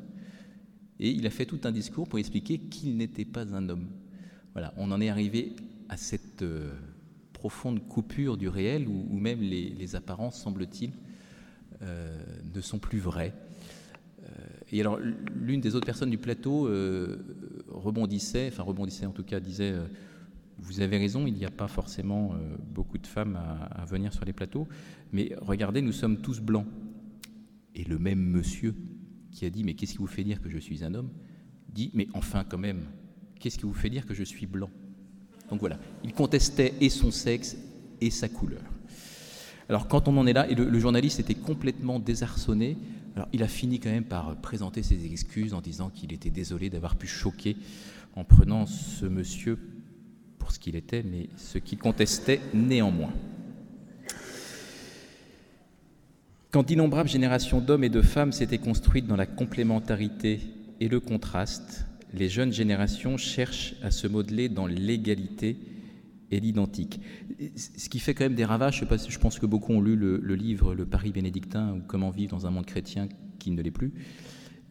Et 0.99 1.11
il 1.11 1.27
a 1.27 1.31
fait 1.31 1.47
tout 1.47 1.61
un 1.65 1.73
discours 1.73 2.09
pour 2.09 2.19
expliquer 2.19 2.59
qu'il 2.59 2.97
n'était 2.97 3.25
pas 3.25 3.55
un 3.55 3.69
homme. 3.69 3.89
Voilà, 4.53 4.75
on 4.77 4.91
en 4.91 5.01
est 5.01 5.09
arrivé 5.09 5.55
à 5.89 5.97
cette 5.97 6.43
euh, 6.43 6.73
profonde 7.33 7.87
coupure 7.87 8.37
du 8.37 8.49
réel 8.49 8.89
où, 8.89 9.19
même 9.19 9.41
les, 9.41 9.97
apparences, 9.97 10.41
semble-t-il, 10.41 10.93
euh, 11.83 12.23
ne 12.53 12.61
sont 12.61 12.79
plus 12.79 12.99
vraies. 12.99 13.35
Euh, 14.23 14.27
et 14.73 14.81
alors, 14.81 14.99
l'une 14.99 15.61
des 15.61 15.75
autres 15.75 15.87
personnes 15.87 16.11
du 16.11 16.19
plateau 16.19 16.69
rebondissait, 17.69 18.49
enfin 18.53 18.63
rebondissait 18.63 19.07
en 19.07 19.13
tout 19.13 19.25
cas, 19.25 19.41
disait 19.41 19.75
Vous 20.59 20.81
avez 20.81 20.99
raison, 20.99 21.27
il 21.27 21.35
n'y 21.35 21.45
a 21.45 21.51
pas 21.51 21.69
forcément 21.69 22.35
beaucoup 22.73 22.99
de 22.99 23.07
femmes 23.07 23.37
à, 23.37 23.85
venir 23.85 24.13
sur 24.13 24.25
les 24.25 24.33
plateaux, 24.33 24.69
mais 25.13 25.33
regardez, 25.41 25.83
nous 25.83 25.93
sommes 25.93 26.19
tous 26.19 26.41
blancs. 26.41 26.67
Et 27.75 27.85
le 27.85 27.99
même 27.99 28.21
monsieur 28.21 28.75
qui 29.33 29.45
a 29.45 29.51
dit 29.51 29.65
Mais 29.65 29.75
qu'est-ce 29.75 29.93
qui 29.93 29.99
vous 29.99 30.07
fait 30.07 30.25
dire 30.25 30.41
que 30.41 30.51
je 30.51 30.59
suis 30.59 30.85
un 30.85 30.95
homme? 30.95 31.11
dit 31.69 31.91
Mais 31.95 32.07
enfin, 32.15 32.45
quand 32.45 32.59
même, 32.59 32.83
qu'est-ce 33.41 33.59
qui 33.59 33.67
vous 33.67 33.75
fait 33.75 33.91
dire 33.91 34.07
que 34.07 34.15
je 34.15 34.23
suis 34.23 34.47
blanc? 34.47 34.71
Donc 35.49 35.59
voilà, 35.59 35.79
il 36.05 36.13
contestait 36.13 36.75
et 36.81 36.91
son 36.91 37.11
sexe 37.11 37.57
et 38.01 38.11
sa 38.11 38.29
couleur. 38.29 38.63
Alors 39.69 39.89
quand 39.89 40.07
on 40.07 40.17
en 40.17 40.27
est 40.27 40.33
là, 40.33 40.49
et 40.49 40.55
le 40.55 40.79
journaliste 40.79 41.19
était 41.19 41.35
complètement 41.35 41.99
désarçonné, 41.99 42.77
alors, 43.17 43.29
il 43.33 43.43
a 43.43 43.49
fini 43.49 43.81
quand 43.81 43.91
même 43.91 44.05
par 44.05 44.37
présenter 44.37 44.83
ses 44.83 45.05
excuses 45.05 45.53
en 45.53 45.61
disant 45.61 45.91
qu'il 45.91 46.13
était 46.13 46.31
désolé 46.31 46.71
d'avoir 46.71 46.97
pu 46.97 47.07
choquer 47.07 47.57
en 48.15 48.25
prenant 48.25 48.67
ce 48.67 49.07
monsieur 49.07 49.59
pour 50.39 50.53
ce 50.53 50.59
qu'il 50.59 50.77
était, 50.77 51.03
mais 51.03 51.29
ce 51.37 51.59
qu'il 51.59 51.79
contestait 51.79 52.41
néanmoins. 52.55 53.13
Quand 56.51 56.67
d'innombrables 56.67 57.09
générations 57.09 57.61
d'hommes 57.61 57.85
et 57.85 57.89
de 57.89 58.03
femmes 58.03 58.33
s'étaient 58.33 58.59
construites 58.59 59.07
dans 59.07 59.17
la 59.17 59.27
complémentarité 59.27 60.41
et 60.81 60.89
le 60.89 60.99
contraste, 60.99 61.87
les 62.13 62.29
jeunes 62.29 62.53
générations 62.53 63.17
cherchent 63.17 63.75
à 63.83 63.91
se 63.91 64.07
modeler 64.07 64.49
dans 64.49 64.67
l'égalité 64.67 65.57
et 66.31 66.41
l'identique. 66.41 67.01
Ce 67.57 67.89
qui 67.89 67.99
fait 67.99 68.15
quand 68.15 68.25
même 68.25 68.35
des 68.35 68.45
ravages, 68.45 68.85
je, 69.09 69.19
pense 69.19 69.39
que 69.39 69.47
beaucoup 69.47 69.73
ont 69.73 69.81
lu 69.81 69.97
le, 69.97 70.35
livre 70.35 70.75
Le 70.75 70.87
Paris 70.87 71.13
bénédictin 71.13 71.75
ou 71.75 71.81
Comment 71.87 72.11
vivre 72.11 72.31
dans 72.31 72.47
un 72.47 72.51
monde 72.51 72.67
chrétien 72.67 73.09
qui 73.39 73.51
ne 73.51 73.63
l'est 73.63 73.71
plus, 73.71 73.93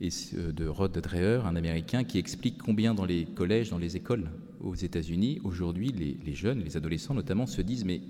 et 0.02 0.10
de 0.36 0.68
Rod 0.68 0.98
Dreher, 0.98 1.42
un 1.46 1.56
Américain, 1.56 2.04
qui 2.04 2.20
explique 2.20 2.58
combien 2.58 2.94
dans 2.94 3.06
les 3.06 3.26
collèges, 3.26 3.70
dans 3.70 3.78
les 3.78 3.98
écoles 3.98 4.30
aux 4.62 4.76
États-Unis, 4.76 5.42
aujourd'hui, 5.44 5.92
les, 5.92 6.34
jeunes, 6.36 6.64
les 6.64 6.78
adolescents 6.78 7.14
notamment, 7.14 7.46
se 7.46 7.62
disent 7.62 7.84
mais 7.84 8.02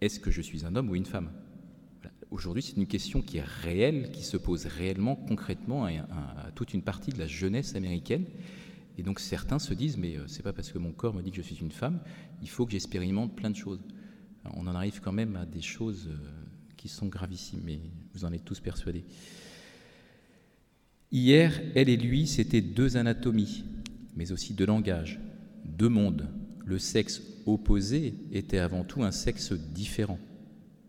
est-ce 0.00 0.20
que 0.20 0.30
je 0.30 0.42
suis 0.42 0.64
un 0.64 0.76
homme 0.76 0.90
ou 0.90 0.94
une 0.94 1.06
femme? 1.06 1.30
Aujourd'hui, 2.30 2.62
c'est 2.62 2.76
une 2.76 2.86
question 2.86 3.22
qui 3.22 3.38
est 3.38 3.44
réelle, 3.44 4.10
qui 4.12 4.22
se 4.24 4.36
pose 4.36 4.66
réellement, 4.66 5.14
concrètement 5.14 5.86
à 5.86 6.50
toute 6.54 6.74
une 6.74 6.82
partie 6.82 7.10
de 7.10 7.18
la 7.18 7.26
jeunesse 7.26 7.74
américaine. 7.74 8.24
Et 8.96 9.02
donc 9.02 9.20
certains 9.20 9.58
se 9.58 9.74
disent, 9.74 9.96
mais 9.96 10.16
euh, 10.16 10.26
c'est 10.26 10.42
pas 10.42 10.52
parce 10.52 10.70
que 10.70 10.78
mon 10.78 10.92
corps 10.92 11.14
me 11.14 11.22
dit 11.22 11.30
que 11.30 11.36
je 11.36 11.42
suis 11.42 11.56
une 11.56 11.72
femme, 11.72 12.00
il 12.42 12.48
faut 12.48 12.64
que 12.64 12.72
j'expérimente 12.72 13.34
plein 13.34 13.50
de 13.50 13.56
choses. 13.56 13.80
on 14.44 14.66
en 14.66 14.74
arrive 14.74 15.00
quand 15.00 15.12
même 15.12 15.36
à 15.36 15.46
des 15.46 15.62
choses 15.62 16.08
euh, 16.08 16.16
qui 16.76 16.88
sont 16.88 17.06
gravissimes, 17.06 17.62
mais 17.64 17.80
vous 18.12 18.24
en 18.24 18.32
êtes 18.32 18.44
tous 18.44 18.60
persuadés. 18.60 19.04
Hier, 21.10 21.60
elle 21.74 21.88
et 21.88 21.96
lui, 21.96 22.26
c'était 22.26 22.60
deux 22.60 22.96
anatomies, 22.96 23.64
mais 24.16 24.32
aussi 24.32 24.52
deux 24.54 24.66
langages, 24.66 25.20
deux 25.64 25.88
mondes. 25.88 26.28
Le 26.64 26.78
sexe 26.78 27.22
opposé 27.46 28.14
était 28.32 28.58
avant 28.58 28.84
tout 28.84 29.02
un 29.02 29.12
sexe 29.12 29.52
différent. 29.52 30.18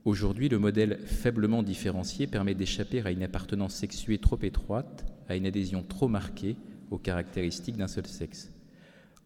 Aujourd'hui, 0.03 0.49
le 0.49 0.59
modèle 0.59 0.99
faiblement 1.05 1.63
différencié 1.63 2.27
permet 2.27 2.53
d'échapper 2.53 3.01
à 3.01 3.11
une 3.11 3.23
appartenance 3.23 3.73
sexuée 3.73 4.19
trop 4.19 4.39
étroite, 4.41 5.05
à 5.27 5.35
une 5.35 5.45
adhésion 5.47 5.83
trop 5.83 6.07
marquée, 6.07 6.55
aux 6.91 6.97
caractéristiques 6.97 7.77
d'un 7.77 7.87
seul 7.87 8.07
sexe. 8.07 8.51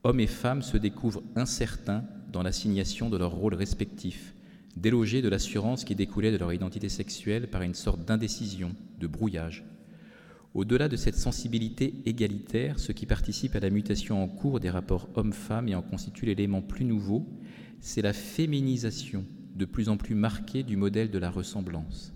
Hommes 0.04 0.20
et 0.20 0.28
femmes 0.28 0.62
se 0.62 0.78
découvrent 0.78 1.24
incertains 1.36 2.04
dans 2.32 2.44
l'assignation 2.44 3.10
de 3.10 3.18
leurs 3.18 3.32
rôles 3.32 3.56
respectifs, 3.56 4.34
délogés 4.78 5.22
de 5.22 5.30
l'assurance 5.30 5.84
qui 5.84 5.96
découlait 5.96 6.32
de 6.32 6.38
leur 6.38 6.54
identité 6.54 6.90
sexuelle 6.90 7.50
par 7.50 7.64
une 7.64 7.74
sorte 7.74 8.06
d'indécision, 8.06 8.74
de 9.00 9.08
brouillage. 9.08 9.66
Au-delà 10.54 10.88
de 10.88 10.96
cette 10.96 11.16
sensibilité 11.16 11.94
égalitaire, 12.06 12.80
ce 12.80 12.92
qui 12.92 13.06
participe 13.06 13.56
à 13.56 13.60
la 13.60 13.70
mutation 13.70 14.24
en 14.24 14.28
cours 14.28 14.60
des 14.60 14.70
rapports 14.70 15.10
hommes-femmes 15.16 15.68
et 15.68 15.76
en 15.76 15.82
constitue 15.82 16.26
l'élément 16.26 16.62
plus 16.62 16.86
nouveau, 16.86 17.28
c'est 17.80 18.02
la 18.02 18.14
féminisation 18.14 19.26
de 19.56 19.66
plus 19.66 19.90
en 19.90 19.98
plus 19.98 20.16
marquée 20.16 20.64
du 20.64 20.76
modèle 20.78 21.12
de 21.12 21.20
la 21.20 21.30
ressemblance. 21.30 22.14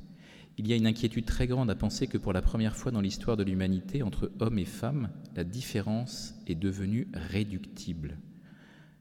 Il 0.58 0.68
y 0.68 0.74
a 0.74 0.76
une 0.76 0.86
inquiétude 0.86 1.26
très 1.26 1.48
grande 1.48 1.72
à 1.72 1.76
penser 1.76 2.06
que 2.06 2.20
pour 2.20 2.32
la 2.32 2.44
première 2.44 2.76
fois 2.76 2.92
dans 2.92 3.02
l'histoire 3.02 3.38
de 3.38 3.44
l'humanité, 3.44 4.04
entre 4.04 4.32
hommes 4.39 4.60
et 4.60 4.66
femmes, 4.66 5.10
la 5.36 5.44
différence 5.44 6.36
est 6.46 6.56
devenue 6.56 7.08
réductible. 7.13 8.18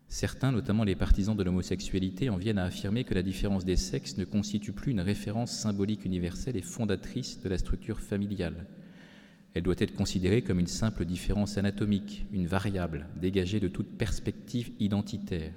Certains, 0.08 0.52
notamment 0.52 0.84
les 0.84 0.94
partisans 0.94 1.36
de 1.36 1.42
l'homosexualité, 1.42 2.30
en 2.30 2.36
viennent 2.36 2.58
à 2.58 2.64
affirmer 2.64 3.04
que 3.04 3.14
la 3.14 3.22
différence 3.22 3.64
des 3.64 3.76
sexes 3.76 4.16
ne 4.16 4.24
constitue 4.24 4.72
plus 4.72 4.92
une 4.92 5.00
référence 5.00 5.50
symbolique 5.50 6.04
universelle 6.06 6.56
et 6.56 6.62
fondatrice 6.62 7.40
de 7.42 7.48
la 7.48 7.58
structure 7.58 8.00
familiale. 8.00 8.66
Elle 9.54 9.62
doit 9.62 9.74
être 9.78 9.94
considérée 9.94 10.42
comme 10.42 10.58
une 10.58 10.66
simple 10.66 11.04
différence 11.04 11.58
anatomique, 11.58 12.24
une 12.32 12.46
variable 12.46 13.08
dégagée 13.20 13.60
de 13.60 13.68
toute 13.68 13.98
perspective 13.98 14.72
identitaire. 14.80 15.52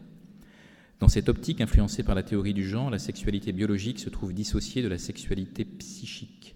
Dans 1.00 1.10
cette 1.10 1.28
optique 1.28 1.60
influencée 1.60 2.04
par 2.04 2.16
la 2.16 2.24
théorie 2.24 2.54
du 2.54 2.64
genre, 2.64 2.90
la 2.90 3.00
sexualité 3.00 3.52
biologique 3.52 4.00
se 4.00 4.10
trouve 4.10 4.34
dissociée 4.34 4.82
de 4.82 4.88
la 4.88 4.98
sexualité 4.98 5.66
psychique. 5.66 6.56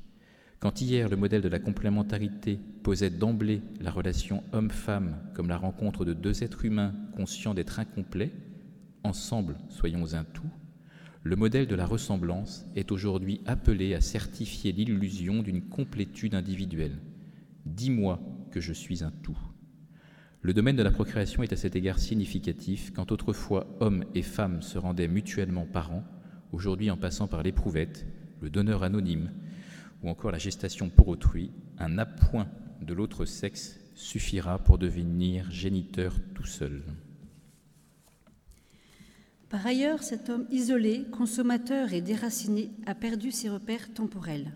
Quand 0.59 0.81
hier 0.81 1.09
le 1.09 1.17
modèle 1.17 1.41
de 1.41 1.49
la 1.49 1.59
complémentarité 1.59 2.59
posait 2.83 3.09
d'emblée 3.09 3.61
la 3.81 3.91
relation 3.91 4.43
homme-femme 4.53 5.17
comme 5.33 5.49
la 5.49 5.57
rencontre 5.57 6.05
de 6.05 6.13
deux 6.13 6.43
êtres 6.43 6.65
humains 6.65 6.93
conscients 7.15 7.53
d'être 7.53 7.79
incomplets, 7.79 8.31
ensemble 9.03 9.57
soyons 9.69 10.13
un 10.13 10.23
tout, 10.23 10.49
le 11.23 11.35
modèle 11.35 11.67
de 11.67 11.75
la 11.75 11.85
ressemblance 11.85 12.65
est 12.77 12.93
aujourd'hui 12.93 13.41
appelé 13.45 13.93
à 13.93 13.99
certifier 13.99 14.71
l'illusion 14.71 15.43
d'une 15.43 15.67
complétude 15.67 16.33
individuelle. 16.33 16.97
Dis-moi 17.65 18.21
que 18.51 18.61
je 18.61 18.71
suis 18.71 19.03
un 19.03 19.11
tout. 19.11 19.37
Le 20.41 20.53
domaine 20.53 20.77
de 20.77 20.83
la 20.83 20.91
procréation 20.91 21.43
est 21.43 21.51
à 21.51 21.57
cet 21.57 21.75
égard 21.75 21.99
significatif, 21.99 22.93
quand 22.95 23.11
autrefois 23.11 23.67
hommes 23.81 24.05
et 24.15 24.21
femmes 24.21 24.61
se 24.61 24.77
rendaient 24.77 25.09
mutuellement 25.09 25.65
parents, 25.65 26.05
aujourd'hui 26.53 26.89
en 26.89 26.95
passant 26.95 27.27
par 27.27 27.43
l'éprouvette, 27.43 28.05
le 28.39 28.49
donneur 28.49 28.83
anonyme, 28.83 29.31
ou 30.01 30.09
encore 30.09 30.31
la 30.31 30.37
gestation 30.37 30.89
pour 30.89 31.09
autrui, 31.09 31.51
un 31.77 31.97
appoint 31.97 32.47
de 32.81 32.93
l'autre 32.93 33.25
sexe 33.25 33.79
suffira 33.95 34.59
pour 34.59 34.77
devenir 34.77 35.51
géniteur 35.51 36.15
tout 36.33 36.45
seul. 36.45 36.83
Par 39.49 39.65
ailleurs, 39.65 40.03
cet 40.03 40.29
homme 40.29 40.45
isolé, 40.51 41.05
consommateur 41.11 41.91
et 41.91 42.01
déraciné 42.01 42.71
a 42.85 42.95
perdu 42.95 43.31
ses 43.31 43.49
repères 43.49 43.93
temporels. 43.93 44.53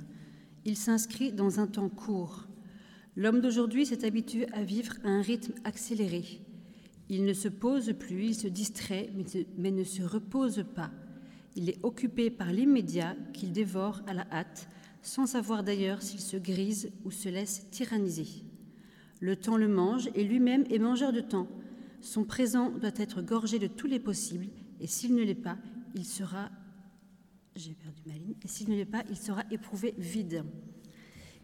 Il 0.63 0.78
s'inscrit 0.78 1.34
dans 1.34 1.60
un 1.60 1.67
temps 1.67 1.89
court. 1.89 2.48
L'homme 3.15 3.41
d'aujourd'hui 3.41 3.86
s'est 3.86 4.06
habitué 4.06 4.47
à 4.54 4.63
vivre 4.63 4.95
à 5.04 5.10
un 5.10 5.21
rythme 5.21 5.54
accéléré. 5.63 6.41
Il 7.10 7.26
ne 7.26 7.34
se 7.34 7.47
pose 7.47 7.93
plus, 7.99 8.30
il 8.30 8.36
se 8.36 8.47
distrait, 8.47 9.12
mais 9.58 9.71
ne 9.71 9.84
se 9.84 10.02
repose 10.02 10.65
pas. 10.76 10.91
Il 11.56 11.69
est 11.69 11.80
occupé 11.84 12.32
par 12.32 12.52
l'immédiat 12.52 13.15
qu'il 13.34 13.52
dévore 13.52 14.02
à 14.08 14.13
la 14.13 14.26
hâte, 14.32 14.67
sans 15.04 15.28
savoir 15.28 15.63
d'ailleurs 15.63 16.02
s'il 16.02 16.21
se 16.21 16.38
grise 16.38 16.91
ou 17.04 17.12
se 17.12 17.30
laisse 17.30 17.69
tyranniser. 17.69 18.28
Le 19.19 19.36
temps 19.36 19.58
le 19.58 19.67
mange 19.67 20.10
et 20.15 20.23
lui-même 20.23 20.65
est 20.71 20.80
mangeur 20.80 21.13
de 21.13 21.21
temps. 21.21 21.47
Son 22.02 22.23
présent 22.23 22.71
doit 22.71 22.91
être 22.95 23.21
gorgé 23.21 23.60
de 23.60 23.67
tous 23.67 23.88
les 23.88 23.99
possibles, 23.99 24.47
et 24.80 24.88
s'il 24.88 25.13
ne 25.13 25.23
l'est 25.23 25.36
pas, 25.36 25.58
il 25.95 26.06
sera. 26.06 26.49
J'ai 27.56 27.73
perdu 27.73 28.02
ma 28.08 28.13
ligne. 28.13 28.36
Et 28.43 28.47
s'il 28.47 28.69
ne 28.69 28.76
l'est 28.76 28.86
pas, 28.86 29.04
il 29.10 29.17
sera 29.17 29.43
éprouvé 29.52 29.93
vide. 29.97 30.43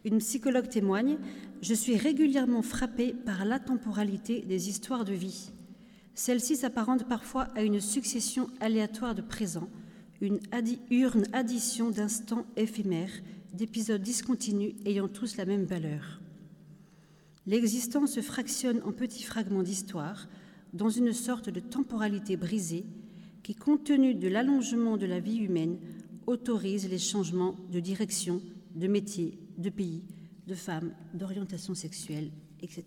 Une 0.04 0.18
psychologue 0.18 0.68
témoigne 0.68 1.18
Je 1.60 1.74
suis 1.74 1.96
régulièrement 1.96 2.62
frappée 2.62 3.12
par 3.12 3.44
la 3.44 3.58
temporalité 3.58 4.40
des 4.40 4.70
histoires 4.70 5.04
de 5.04 5.12
vie. 5.12 5.50
Celle-ci 6.14 6.56
s'apparente 6.56 7.06
parfois 7.06 7.48
à 7.54 7.62
une 7.62 7.80
succession 7.80 8.48
aléatoire 8.60 9.14
de 9.14 9.20
présents, 9.20 9.68
une 10.22 10.40
urne 10.90 11.24
addition 11.34 11.90
d'instants 11.90 12.46
éphémères 12.56 13.12
d'épisodes 13.52 14.02
discontinus 14.02 14.74
ayant 14.86 15.08
tous 15.08 15.36
la 15.36 15.44
même 15.44 15.64
valeur. 15.64 16.20
L'existence 17.46 18.12
se 18.12 18.20
fractionne 18.20 18.80
en 18.86 18.92
petits 18.92 19.24
fragments 19.24 19.62
d'histoire 19.62 20.28
dans 20.72 20.88
une 20.88 21.12
sorte 21.12 21.50
de 21.50 21.60
temporalité 21.60 22.36
brisée 22.36 22.86
qui, 23.42 23.54
compte 23.54 23.84
tenu 23.84 24.14
de 24.14 24.28
l'allongement 24.28 24.96
de 24.96 25.06
la 25.06 25.20
vie 25.20 25.38
humaine, 25.38 25.78
autorise 26.26 26.88
les 26.88 26.98
changements 26.98 27.56
de 27.70 27.80
direction, 27.80 28.40
de 28.76 28.86
métier, 28.86 29.38
de 29.60 29.70
pays, 29.70 30.02
de 30.46 30.54
femmes, 30.54 30.92
d'orientation 31.14 31.74
sexuelle, 31.74 32.30
etc. 32.62 32.84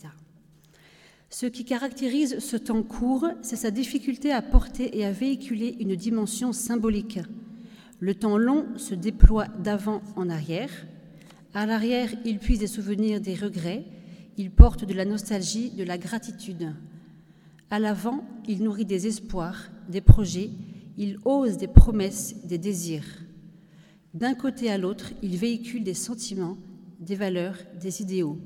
Ce 1.30 1.46
qui 1.46 1.66
caractérise 1.66 2.40
ce 2.40 2.58
temps 2.58 2.84
court, 2.84 3.28
c'est 3.42 3.56
sa 3.56 3.72
difficulté 3.72 4.32
à 4.32 4.42
porter 4.42 4.98
et 4.98 5.06
à 5.06 5.12
véhiculer 5.12 5.78
une 5.80 5.96
dimension 5.96 6.54
symbolique 6.54 7.20
le 8.04 8.16
temps 8.16 8.38
long 8.38 8.66
se 8.76 8.96
déploie 8.96 9.48
d'avant 9.48 10.02
en 10.18 10.30
arrière. 10.30 10.70
À 11.54 11.66
l'arrière, 11.66 12.10
il 12.26 12.38
puise 12.38 12.60
des 12.60 12.68
souvenirs, 12.68 13.22
des 13.22 13.34
regrets. 13.34 13.86
Il 14.36 14.52
porte 14.52 14.84
de 14.84 14.94
la 14.94 15.06
nostalgie, 15.06 15.72
de 15.72 15.86
la 15.86 15.98
gratitude. 15.98 16.76
À 17.70 17.80
l'avant, 17.80 18.26
il 18.46 18.62
nourrit 18.62 18.84
des 18.84 19.08
espoirs, 19.08 19.70
des 19.88 20.02
projets. 20.02 20.50
Il 20.98 21.18
ose 21.24 21.56
des 21.56 21.70
promesses, 21.70 22.36
des 22.44 22.58
désirs. 22.58 23.23
D'un 24.13 24.36
côté 24.36 24.69
à 24.69 24.78
l'autre, 24.78 25.12
il 25.23 25.38
véhicule 25.38 25.84
des 25.84 25.95
sentiments, 25.95 26.58
des 26.99 27.15
valeurs, 27.15 27.58
des 27.82 28.02
idéaux. 28.02 28.38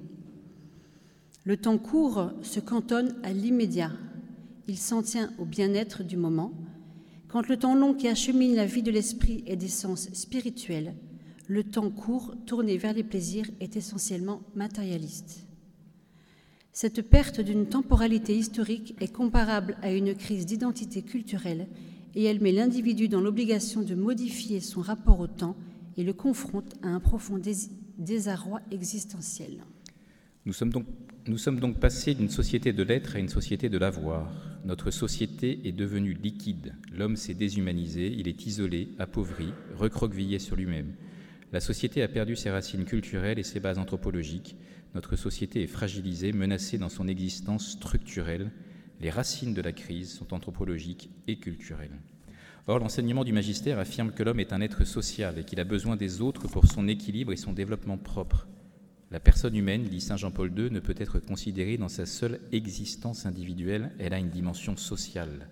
Le 1.44 1.58
temps 1.58 1.78
court 1.78 2.32
se 2.42 2.60
cantonne 2.60 3.16
à 3.24 3.34
l'immédiat. 3.34 3.92
Il 4.68 4.78
s'en 4.78 5.02
tient 5.02 5.34
au 5.38 5.46
bien-être 5.46 6.04
du 6.04 6.18
moment, 6.18 6.54
quand 7.28 7.50
le 7.50 7.58
temps 7.58 7.76
long 7.76 7.94
qui 7.94 8.08
achemine 8.08 8.56
la 8.56 8.66
vie 8.66 8.84
de 8.84 8.92
l'esprit 8.92 9.44
est 9.46 9.58
d'essence 9.58 10.08
spirituelle, 10.14 10.96
le 11.48 11.64
temps 11.64 11.90
court 11.90 12.34
tourné 12.46 12.78
vers 12.78 12.94
les 12.94 13.04
plaisirs 13.04 13.50
est 13.60 13.76
essentiellement 13.76 14.42
matérialiste. 14.56 15.46
Cette 16.72 17.02
perte 17.02 17.42
d'une 17.42 17.66
temporalité 17.66 18.38
historique 18.38 18.96
est 19.02 19.12
comparable 19.12 19.78
à 19.82 19.92
une 19.92 20.16
crise 20.16 20.46
d'identité 20.46 21.02
culturelle 21.02 21.68
et 22.18 22.24
elle 22.24 22.42
met 22.42 22.52
l'individu 22.52 23.08
dans 23.08 23.22
l'obligation 23.22 23.84
de 23.84 23.94
modifier 23.94 24.60
son 24.60 24.82
rapport 24.82 25.20
au 25.20 25.28
temps 25.28 25.56
et 25.98 26.04
le 26.04 26.14
confronte 26.14 26.74
à 26.82 26.88
un 26.88 27.00
profond 27.00 27.40
désarroi 28.00 28.60
existentiel. 28.72 29.64
Nous 30.44 30.54
sommes 30.54 30.72
donc, 30.72 31.80
passés 31.80 32.16
d'une 32.16 32.30
société 32.30 32.74
de 32.74 32.82
l'être 32.82 33.18
à 33.18 33.20
une 33.20 33.30
société 33.30 33.70
de 33.70 33.78
l'avoir. 33.78 34.34
Notre 34.66 34.90
société 34.90 35.60
est 35.66 35.72
devenue 35.72 36.14
liquide. 36.14 36.74
L'homme 36.92 37.18
s'est 37.18 37.36
déshumanisé, 37.36 38.08
il 38.08 38.28
est 38.28 38.48
isolé, 38.48 38.90
appauvri, 38.98 39.54
recroquevillé 39.76 40.40
sur 40.40 40.56
lui-même. 40.56 40.94
La 41.54 41.60
société 41.60 42.02
a 42.02 42.08
perdu 42.08 42.36
ses 42.36 42.50
racines 42.50 42.86
culturelles 42.86 43.38
et 43.38 43.44
ses 43.44 43.60
bases 43.60 43.78
anthropologiques. 43.78 44.56
Notre 44.96 45.16
société 45.18 45.62
est 45.62 45.68
fragilisée, 45.68 46.32
menacée 46.32 46.80
dans 46.80 46.90
son 46.90 47.08
existence 47.08 47.74
structurelle. 47.74 48.50
Les 49.00 49.10
racines 49.10 49.54
de 49.54 49.62
la 49.62 49.72
crise 49.72 50.12
sont 50.12 50.34
anthropologiques 50.34 51.10
et 51.28 51.38
culturelles. 51.38 52.00
Or, 52.66 52.80
l'enseignement 52.80 53.24
du 53.24 53.32
magistère 53.32 53.80
affirme 53.80 54.12
que 54.12 54.24
l'homme 54.24 54.40
est 54.40 54.54
un 54.54 54.62
être 54.62 54.84
social 54.84 55.38
et 55.38 55.44
qu'il 55.44 55.60
a 55.60 55.64
besoin 55.64 55.96
des 55.96 56.22
autres 56.22 56.48
pour 56.48 56.66
son 56.66 56.88
équilibre 56.88 57.32
et 57.32 57.38
son 57.38 57.54
développement 57.54 57.98
propre. 57.98 58.48
La 59.10 59.22
personne 59.22 59.56
humaine, 59.56 59.84
dit 59.84 60.02
Saint 60.02 60.18
Jean-Paul 60.18 60.52
II, 60.58 60.70
ne 60.70 60.82
peut 60.82 60.96
être 60.98 61.20
considérée 61.20 61.78
dans 61.78 61.88
sa 61.88 62.06
seule 62.06 62.42
existence 62.52 63.26
individuelle, 63.26 63.92
elle 64.00 64.14
a 64.14 64.20
une 64.20 64.32
dimension 64.32 64.76
sociale. 64.76 65.48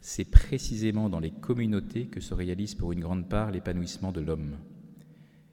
C'est 0.00 0.24
précisément 0.24 1.08
dans 1.08 1.20
les 1.20 1.30
communautés 1.30 2.06
que 2.06 2.20
se 2.20 2.34
réalise 2.34 2.74
pour 2.74 2.90
une 2.92 3.00
grande 3.00 3.28
part 3.28 3.52
l'épanouissement 3.52 4.10
de 4.10 4.20
l'homme. 4.20 4.56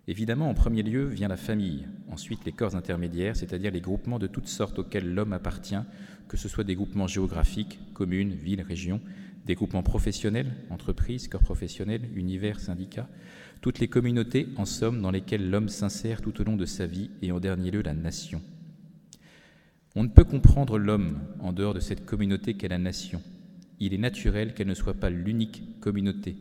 Évidemment, 0.09 0.49
en 0.49 0.53
premier 0.53 0.83
lieu 0.83 1.05
vient 1.05 1.27
la 1.27 1.35
famille, 1.35 1.85
ensuite 2.09 2.45
les 2.45 2.53
corps 2.53 2.75
intermédiaires, 2.75 3.35
c'est-à-dire 3.35 3.71
les 3.71 3.81
groupements 3.81 4.19
de 4.19 4.27
toutes 4.27 4.47
sortes 4.47 4.79
auxquels 4.79 5.13
l'homme 5.13 5.33
appartient, 5.33 5.75
que 6.29 6.37
ce 6.37 6.47
soit 6.47 6.63
des 6.63 6.75
groupements 6.75 7.07
géographiques, 7.07 7.79
communes, 7.93 8.31
villes, 8.31 8.61
régions, 8.61 9.01
des 9.45 9.55
groupements 9.55 9.83
professionnels, 9.83 10.53
entreprises, 10.69 11.27
corps 11.27 11.43
professionnels, 11.43 12.09
univers, 12.15 12.61
syndicats, 12.61 13.09
toutes 13.59 13.79
les 13.79 13.89
communautés, 13.89 14.47
en 14.55 14.65
somme, 14.65 15.01
dans 15.01 15.11
lesquelles 15.11 15.49
l'homme 15.49 15.69
s'insère 15.69 16.21
tout 16.21 16.39
au 16.39 16.43
long 16.45 16.55
de 16.55 16.65
sa 16.65 16.85
vie, 16.85 17.09
et 17.21 17.33
en 17.33 17.41
dernier 17.41 17.71
lieu 17.71 17.81
la 17.81 17.93
nation. 17.93 18.41
On 19.95 20.03
ne 20.03 20.09
peut 20.09 20.23
comprendre 20.23 20.77
l'homme 20.77 21.19
en 21.39 21.51
dehors 21.51 21.73
de 21.73 21.79
cette 21.79 22.05
communauté 22.05 22.53
qu'est 22.53 22.67
la 22.67 22.77
nation. 22.77 23.21
Il 23.79 23.93
est 23.93 23.97
naturel 23.97 24.53
qu'elle 24.53 24.67
ne 24.67 24.73
soit 24.73 24.93
pas 24.93 25.09
l'unique 25.09 25.63
communauté. 25.81 26.37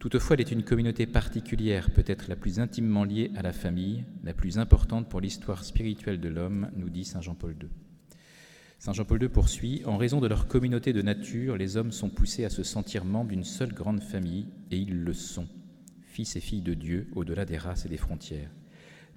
Toutefois, 0.00 0.32
elle 0.32 0.40
est 0.40 0.50
une 0.50 0.62
communauté 0.62 1.04
particulière, 1.04 1.90
peut-être 1.90 2.28
la 2.28 2.34
plus 2.34 2.58
intimement 2.58 3.04
liée 3.04 3.30
à 3.36 3.42
la 3.42 3.52
famille, 3.52 4.04
la 4.24 4.32
plus 4.32 4.56
importante 4.56 5.10
pour 5.10 5.20
l'histoire 5.20 5.62
spirituelle 5.62 6.20
de 6.20 6.30
l'homme, 6.30 6.70
nous 6.74 6.88
dit 6.88 7.04
Saint 7.04 7.20
Jean-Paul 7.20 7.54
II. 7.60 7.68
Saint 8.78 8.94
Jean-Paul 8.94 9.22
II 9.22 9.28
poursuit 9.28 9.82
En 9.84 9.98
raison 9.98 10.22
de 10.22 10.26
leur 10.26 10.48
communauté 10.48 10.94
de 10.94 11.02
nature, 11.02 11.58
les 11.58 11.76
hommes 11.76 11.92
sont 11.92 12.08
poussés 12.08 12.46
à 12.46 12.48
se 12.48 12.62
sentir 12.62 13.04
membres 13.04 13.28
d'une 13.28 13.44
seule 13.44 13.74
grande 13.74 14.02
famille, 14.02 14.46
et 14.70 14.78
ils 14.78 15.04
le 15.04 15.12
sont, 15.12 15.46
fils 16.00 16.34
et 16.34 16.40
filles 16.40 16.62
de 16.62 16.72
Dieu, 16.72 17.10
au-delà 17.14 17.44
des 17.44 17.58
races 17.58 17.84
et 17.84 17.90
des 17.90 17.98
frontières. 17.98 18.50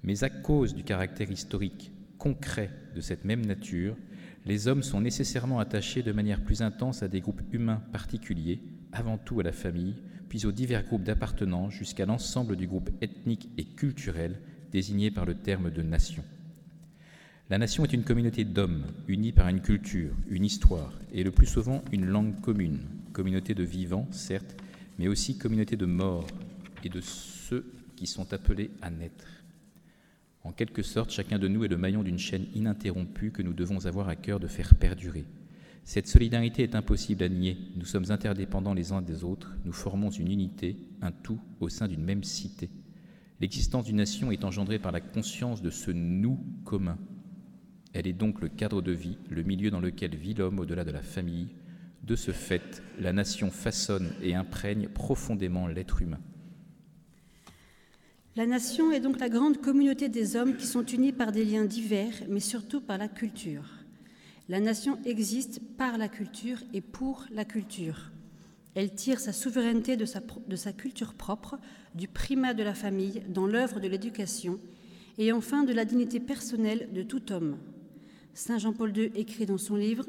Mais 0.02 0.22
à 0.22 0.28
cause 0.28 0.74
du 0.74 0.84
caractère 0.84 1.30
historique, 1.30 1.92
concret 2.18 2.70
de 2.94 3.00
cette 3.00 3.24
même 3.24 3.46
nature, 3.46 3.96
les 4.44 4.68
hommes 4.68 4.82
sont 4.82 5.00
nécessairement 5.00 5.60
attachés 5.60 6.02
de 6.02 6.12
manière 6.12 6.44
plus 6.44 6.60
intense 6.60 7.02
à 7.02 7.08
des 7.08 7.22
groupes 7.22 7.40
humains 7.54 7.82
particuliers, 7.90 8.60
avant 8.92 9.16
tout 9.16 9.40
à 9.40 9.42
la 9.42 9.52
famille, 9.52 9.94
puis 10.34 10.46
aux 10.46 10.52
divers 10.52 10.82
groupes 10.82 11.04
d'appartenance 11.04 11.74
jusqu'à 11.74 12.06
l'ensemble 12.06 12.56
du 12.56 12.66
groupe 12.66 12.90
ethnique 13.00 13.48
et 13.56 13.62
culturel 13.62 14.40
désigné 14.72 15.12
par 15.12 15.26
le 15.26 15.36
terme 15.36 15.70
de 15.70 15.80
nation. 15.80 16.24
La 17.50 17.58
nation 17.58 17.84
est 17.84 17.92
une 17.92 18.02
communauté 18.02 18.44
d'hommes 18.44 18.84
unis 19.06 19.30
par 19.30 19.46
une 19.46 19.60
culture, 19.60 20.12
une 20.28 20.44
histoire 20.44 20.92
et 21.12 21.22
le 21.22 21.30
plus 21.30 21.46
souvent 21.46 21.84
une 21.92 22.06
langue 22.06 22.40
commune, 22.40 22.80
communauté 23.12 23.54
de 23.54 23.62
vivants, 23.62 24.08
certes, 24.10 24.56
mais 24.98 25.06
aussi 25.06 25.38
communauté 25.38 25.76
de 25.76 25.86
morts 25.86 26.26
et 26.82 26.88
de 26.88 27.00
ceux 27.00 27.72
qui 27.94 28.08
sont 28.08 28.32
appelés 28.32 28.72
à 28.82 28.90
naître. 28.90 29.44
En 30.42 30.50
quelque 30.50 30.82
sorte, 30.82 31.12
chacun 31.12 31.38
de 31.38 31.46
nous 31.46 31.64
est 31.64 31.68
le 31.68 31.78
maillon 31.78 32.02
d'une 32.02 32.18
chaîne 32.18 32.46
ininterrompue 32.56 33.30
que 33.30 33.42
nous 33.42 33.54
devons 33.54 33.86
avoir 33.86 34.08
à 34.08 34.16
cœur 34.16 34.40
de 34.40 34.48
faire 34.48 34.74
perdurer. 34.74 35.26
Cette 35.84 36.08
solidarité 36.08 36.62
est 36.62 36.74
impossible 36.74 37.24
à 37.24 37.28
nier. 37.28 37.58
Nous 37.76 37.84
sommes 37.84 38.10
interdépendants 38.10 38.72
les 38.72 38.92
uns 38.92 39.02
des 39.02 39.22
autres. 39.22 39.54
Nous 39.66 39.72
formons 39.72 40.08
une 40.10 40.30
unité, 40.30 40.78
un 41.02 41.12
tout, 41.12 41.38
au 41.60 41.68
sein 41.68 41.88
d'une 41.88 42.02
même 42.02 42.24
cité. 42.24 42.70
L'existence 43.38 43.84
d'une 43.84 43.96
nation 43.96 44.32
est 44.32 44.44
engendrée 44.44 44.78
par 44.78 44.92
la 44.92 45.02
conscience 45.02 45.60
de 45.60 45.68
ce 45.68 45.90
nous 45.90 46.38
commun. 46.64 46.96
Elle 47.92 48.06
est 48.06 48.14
donc 48.14 48.40
le 48.40 48.48
cadre 48.48 48.80
de 48.80 48.92
vie, 48.92 49.18
le 49.28 49.42
milieu 49.42 49.70
dans 49.70 49.80
lequel 49.80 50.16
vit 50.16 50.32
l'homme 50.32 50.58
au-delà 50.58 50.84
de 50.84 50.90
la 50.90 51.02
famille. 51.02 51.48
De 52.02 52.16
ce 52.16 52.30
fait, 52.30 52.82
la 52.98 53.12
nation 53.12 53.50
façonne 53.50 54.10
et 54.22 54.34
imprègne 54.34 54.88
profondément 54.88 55.68
l'être 55.68 56.00
humain. 56.00 56.20
La 58.36 58.46
nation 58.46 58.90
est 58.90 59.00
donc 59.00 59.20
la 59.20 59.28
grande 59.28 59.60
communauté 59.60 60.08
des 60.08 60.34
hommes 60.34 60.56
qui 60.56 60.66
sont 60.66 60.84
unis 60.84 61.12
par 61.12 61.30
des 61.30 61.44
liens 61.44 61.66
divers, 61.66 62.14
mais 62.28 62.40
surtout 62.40 62.80
par 62.80 62.96
la 62.98 63.06
culture. 63.06 63.83
La 64.48 64.60
nation 64.60 64.98
existe 65.06 65.60
par 65.78 65.96
la 65.96 66.08
culture 66.08 66.58
et 66.74 66.82
pour 66.82 67.24
la 67.30 67.46
culture. 67.46 68.10
Elle 68.74 68.94
tire 68.94 69.20
sa 69.20 69.32
souveraineté 69.32 69.96
de 69.96 70.04
sa, 70.04 70.72
culture 70.72 71.14
propre, 71.14 71.58
du 71.94 72.08
primat 72.08 72.52
de 72.52 72.62
la 72.62 72.74
famille 72.74 73.22
dans 73.28 73.46
l'œuvre 73.46 73.80
de 73.80 73.88
l'éducation 73.88 74.58
et 75.16 75.32
enfin 75.32 75.62
de 75.62 75.72
la 75.72 75.86
dignité 75.86 76.20
personnelle 76.20 76.90
de 76.92 77.02
tout 77.02 77.32
homme. 77.32 77.56
Saint 78.34 78.58
Jean-Paul 78.58 78.94
II 78.94 79.12
écrit 79.14 79.46
dans 79.46 79.58
son 79.58 79.76
livre 79.76 80.06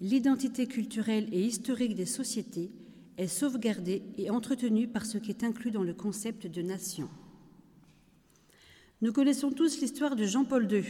L'identité 0.00 0.66
culturelle 0.66 1.28
et 1.32 1.42
historique 1.42 1.94
des 1.94 2.06
sociétés 2.06 2.70
est 3.16 3.28
sauvegardée 3.28 4.02
et 4.18 4.30
entretenue 4.30 4.88
par 4.88 5.06
ce 5.06 5.18
qui 5.18 5.30
est 5.30 5.44
inclus 5.44 5.70
dans 5.70 5.84
le 5.84 5.94
concept 5.94 6.46
de 6.46 6.62
nation. 6.62 7.08
Nous 9.00 9.12
connaissons 9.12 9.50
tous 9.50 9.80
l'histoire 9.80 10.14
de 10.14 10.24
Jean-Paul 10.24 10.70
II. 10.70 10.84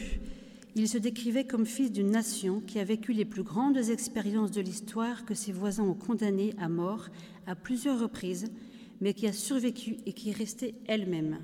Il 0.74 0.88
se 0.88 0.96
décrivait 0.96 1.46
comme 1.46 1.66
fils 1.66 1.92
d'une 1.92 2.10
nation 2.10 2.60
qui 2.60 2.78
a 2.78 2.84
vécu 2.84 3.12
les 3.12 3.26
plus 3.26 3.42
grandes 3.42 3.76
expériences 3.76 4.52
de 4.52 4.62
l'histoire 4.62 5.26
que 5.26 5.34
ses 5.34 5.52
voisins 5.52 5.84
ont 5.84 5.94
condamnées 5.94 6.54
à 6.58 6.70
mort 6.70 7.08
à 7.46 7.54
plusieurs 7.54 8.00
reprises, 8.00 8.50
mais 9.02 9.12
qui 9.12 9.26
a 9.26 9.34
survécu 9.34 9.98
et 10.06 10.14
qui 10.14 10.30
est 10.30 10.36
restée 10.36 10.74
elle-même. 10.86 11.40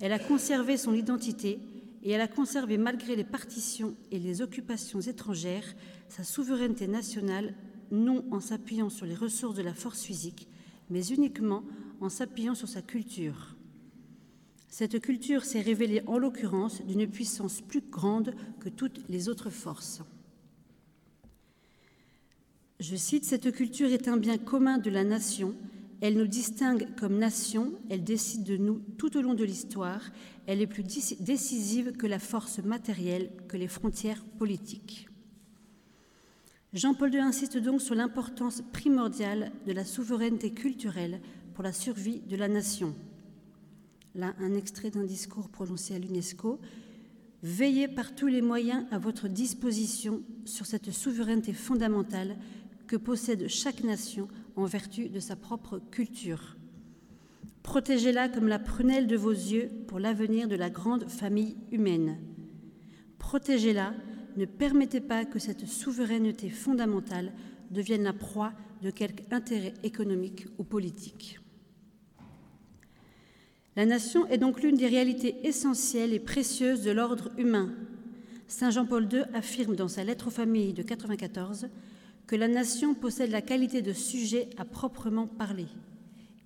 Elle 0.00 0.12
a 0.12 0.18
conservé 0.18 0.76
son 0.76 0.94
identité 0.94 1.60
et 2.02 2.10
elle 2.10 2.20
a 2.20 2.28
conservé, 2.28 2.76
malgré 2.76 3.14
les 3.14 3.24
partitions 3.24 3.94
et 4.10 4.18
les 4.18 4.42
occupations 4.42 5.00
étrangères, 5.00 5.74
sa 6.08 6.24
souveraineté 6.24 6.88
nationale, 6.88 7.54
non 7.92 8.24
en 8.32 8.40
s'appuyant 8.40 8.90
sur 8.90 9.06
les 9.06 9.14
ressources 9.14 9.54
de 9.54 9.62
la 9.62 9.74
force 9.74 10.02
physique, 10.02 10.48
mais 10.90 11.06
uniquement 11.06 11.62
en 12.00 12.08
s'appuyant 12.08 12.56
sur 12.56 12.68
sa 12.68 12.82
culture. 12.82 13.53
Cette 14.76 15.00
culture 15.00 15.44
s'est 15.44 15.60
révélée 15.60 16.02
en 16.08 16.18
l'occurrence 16.18 16.82
d'une 16.84 17.06
puissance 17.06 17.60
plus 17.60 17.80
grande 17.80 18.34
que 18.58 18.68
toutes 18.68 19.08
les 19.08 19.28
autres 19.28 19.48
forces. 19.48 20.02
Je 22.80 22.96
cite, 22.96 23.24
Cette 23.24 23.52
culture 23.52 23.92
est 23.92 24.08
un 24.08 24.16
bien 24.16 24.36
commun 24.36 24.78
de 24.78 24.90
la 24.90 25.04
nation, 25.04 25.54
elle 26.00 26.16
nous 26.16 26.26
distingue 26.26 26.88
comme 26.98 27.18
nation, 27.18 27.72
elle 27.88 28.02
décide 28.02 28.42
de 28.42 28.56
nous 28.56 28.80
tout 28.98 29.16
au 29.16 29.22
long 29.22 29.34
de 29.34 29.44
l'histoire, 29.44 30.02
elle 30.48 30.60
est 30.60 30.66
plus 30.66 30.82
décisive 30.82 31.92
que 31.92 32.08
la 32.08 32.18
force 32.18 32.58
matérielle, 32.58 33.30
que 33.46 33.56
les 33.56 33.68
frontières 33.68 34.24
politiques. 34.40 35.06
Jean-Paul 36.72 37.14
II 37.14 37.20
insiste 37.20 37.58
donc 37.58 37.80
sur 37.80 37.94
l'importance 37.94 38.60
primordiale 38.72 39.52
de 39.68 39.72
la 39.72 39.84
souveraineté 39.84 40.50
culturelle 40.50 41.20
pour 41.54 41.62
la 41.62 41.72
survie 41.72 42.22
de 42.22 42.34
la 42.34 42.48
nation 42.48 42.92
là 44.14 44.34
un 44.38 44.54
extrait 44.54 44.90
d'un 44.90 45.04
discours 45.04 45.48
prononcé 45.48 45.94
à 45.94 45.98
l'UNESCO, 45.98 46.60
Veillez 47.44 47.88
par 47.88 48.14
tous 48.14 48.26
les 48.26 48.40
moyens 48.40 48.86
à 48.90 48.98
votre 48.98 49.28
disposition 49.28 50.22
sur 50.46 50.64
cette 50.64 50.90
souveraineté 50.90 51.52
fondamentale 51.52 52.38
que 52.86 52.96
possède 52.96 53.48
chaque 53.48 53.84
nation 53.84 54.28
en 54.56 54.64
vertu 54.64 55.10
de 55.10 55.20
sa 55.20 55.36
propre 55.36 55.78
culture. 55.90 56.56
Protégez-la 57.62 58.30
comme 58.30 58.48
la 58.48 58.58
prunelle 58.58 59.06
de 59.06 59.16
vos 59.18 59.30
yeux 59.30 59.68
pour 59.88 59.98
l'avenir 59.98 60.48
de 60.48 60.56
la 60.56 60.70
grande 60.70 61.10
famille 61.10 61.58
humaine. 61.70 62.16
Protégez-la, 63.18 63.92
ne 64.38 64.46
permettez 64.46 65.02
pas 65.02 65.26
que 65.26 65.38
cette 65.38 65.66
souveraineté 65.66 66.48
fondamentale 66.48 67.30
devienne 67.70 68.04
la 68.04 68.14
proie 68.14 68.54
de 68.80 68.90
quelque 68.90 69.30
intérêt 69.30 69.74
économique 69.82 70.46
ou 70.56 70.64
politique. 70.64 71.40
La 73.76 73.86
nation 73.86 74.26
est 74.28 74.38
donc 74.38 74.62
l'une 74.62 74.76
des 74.76 74.86
réalités 74.86 75.36
essentielles 75.42 76.12
et 76.12 76.20
précieuses 76.20 76.82
de 76.82 76.92
l'ordre 76.92 77.30
humain. 77.38 77.72
Saint 78.46 78.70
Jean-Paul 78.70 79.08
II 79.12 79.22
affirme 79.34 79.74
dans 79.74 79.88
sa 79.88 80.04
lettre 80.04 80.28
aux 80.28 80.30
familles 80.30 80.74
de 80.74 80.82
94 80.82 81.68
que 82.26 82.36
la 82.36 82.48
nation 82.48 82.94
possède 82.94 83.30
la 83.30 83.42
qualité 83.42 83.82
de 83.82 83.92
sujet 83.92 84.48
à 84.58 84.64
proprement 84.64 85.26
parler. 85.26 85.66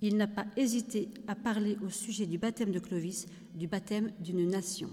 Il 0.01 0.17
n'a 0.17 0.27
pas 0.27 0.45
hésité 0.57 1.09
à 1.27 1.35
parler 1.35 1.77
au 1.85 1.89
sujet 1.89 2.25
du 2.25 2.37
baptême 2.37 2.71
de 2.71 2.79
Clovis, 2.79 3.27
du 3.53 3.67
baptême 3.67 4.11
d'une 4.19 4.47
nation. 4.47 4.89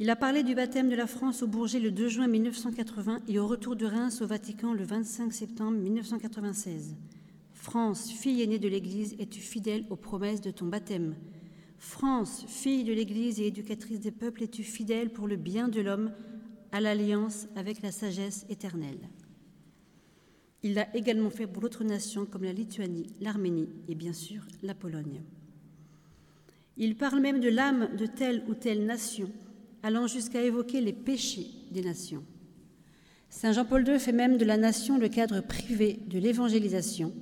Il 0.00 0.10
a 0.10 0.16
parlé 0.16 0.44
du 0.44 0.54
baptême 0.54 0.88
de 0.88 0.94
la 0.94 1.08
France 1.08 1.42
au 1.42 1.48
Bourget 1.48 1.80
le 1.80 1.90
2 1.90 2.08
juin 2.08 2.28
1980 2.28 3.22
et 3.26 3.40
au 3.40 3.46
retour 3.48 3.74
de 3.74 3.86
Reims 3.86 4.20
au 4.22 4.26
Vatican 4.26 4.72
le 4.72 4.84
25 4.84 5.32
septembre 5.32 5.76
1996. 5.78 6.94
France, 7.58 8.12
fille 8.12 8.40
aînée 8.40 8.60
de 8.60 8.68
l'Église, 8.68 9.16
es-tu 9.18 9.40
fidèle 9.40 9.84
aux 9.90 9.96
promesses 9.96 10.40
de 10.40 10.52
ton 10.52 10.66
baptême? 10.66 11.16
France, 11.76 12.44
fille 12.46 12.84
de 12.84 12.92
l'Église 12.92 13.40
et 13.40 13.48
éducatrice 13.48 13.98
des 13.98 14.12
peuples, 14.12 14.44
es-tu 14.44 14.62
fidèle 14.62 15.10
pour 15.10 15.26
le 15.26 15.36
bien 15.36 15.68
de 15.68 15.80
l'homme 15.80 16.12
à 16.70 16.80
l'alliance 16.80 17.48
avec 17.56 17.82
la 17.82 17.90
sagesse 17.90 18.46
éternelle? 18.48 19.10
Il 20.62 20.74
l'a 20.74 20.88
également 20.96 21.30
fait 21.30 21.48
pour 21.48 21.60
d'autres 21.60 21.82
nations 21.82 22.26
comme 22.26 22.44
la 22.44 22.52
Lituanie, 22.52 23.08
l'Arménie 23.20 23.68
et 23.88 23.96
bien 23.96 24.12
sûr 24.12 24.46
la 24.62 24.74
Pologne. 24.74 25.20
Il 26.76 26.96
parle 26.96 27.20
même 27.20 27.40
de 27.40 27.48
l'âme 27.48 27.96
de 27.96 28.06
telle 28.06 28.44
ou 28.48 28.54
telle 28.54 28.86
nation, 28.86 29.30
allant 29.82 30.06
jusqu'à 30.06 30.42
évoquer 30.42 30.80
les 30.80 30.92
péchés 30.92 31.50
des 31.72 31.82
nations. 31.82 32.24
Saint 33.28 33.52
Jean-Paul 33.52 33.86
II 33.86 33.98
fait 33.98 34.12
même 34.12 34.38
de 34.38 34.44
la 34.44 34.56
nation 34.56 34.96
le 34.96 35.08
cadre 35.08 35.40
privé 35.40 35.98
de 36.06 36.20
l'évangélisation 36.20 37.12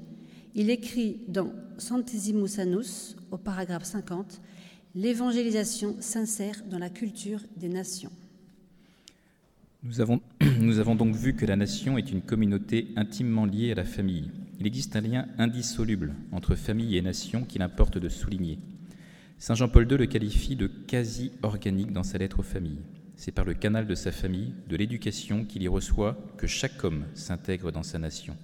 il 0.56 0.70
écrit 0.70 1.20
dans 1.28 1.52
Centesimus 1.76 2.58
Annus, 2.58 3.14
au 3.30 3.36
paragraphe 3.36 3.84
50, 3.84 4.40
L'évangélisation 4.94 5.96
sincère 6.00 6.62
dans 6.70 6.78
la 6.78 6.88
culture 6.88 7.40
des 7.58 7.68
nations. 7.68 8.10
Nous 9.82 10.00
avons, 10.00 10.22
nous 10.58 10.78
avons 10.78 10.94
donc 10.94 11.14
vu 11.14 11.34
que 11.34 11.44
la 11.44 11.56
nation 11.56 11.98
est 11.98 12.10
une 12.10 12.22
communauté 12.22 12.88
intimement 12.96 13.44
liée 13.44 13.72
à 13.72 13.74
la 13.74 13.84
famille. 13.84 14.30
Il 14.58 14.66
existe 14.66 14.96
un 14.96 15.02
lien 15.02 15.28
indissoluble 15.36 16.14
entre 16.32 16.54
famille 16.54 16.96
et 16.96 17.02
nation 17.02 17.44
qu'il 17.44 17.60
importe 17.60 17.98
de 17.98 18.08
souligner. 18.08 18.58
Saint 19.36 19.54
Jean-Paul 19.54 19.86
II 19.90 19.98
le 19.98 20.06
qualifie 20.06 20.56
de 20.56 20.66
quasi 20.66 21.32
organique 21.42 21.92
dans 21.92 22.02
sa 22.02 22.16
lettre 22.16 22.38
aux 22.38 22.42
familles. 22.42 22.80
C'est 23.16 23.32
par 23.32 23.44
le 23.44 23.52
canal 23.52 23.86
de 23.86 23.94
sa 23.94 24.12
famille, 24.12 24.54
de 24.66 24.76
l'éducation 24.76 25.44
qu'il 25.44 25.62
y 25.62 25.68
reçoit, 25.68 26.16
que 26.38 26.46
chaque 26.46 26.82
homme 26.82 27.04
s'intègre 27.12 27.70
dans 27.70 27.82
sa 27.82 27.98
nation. 27.98 28.34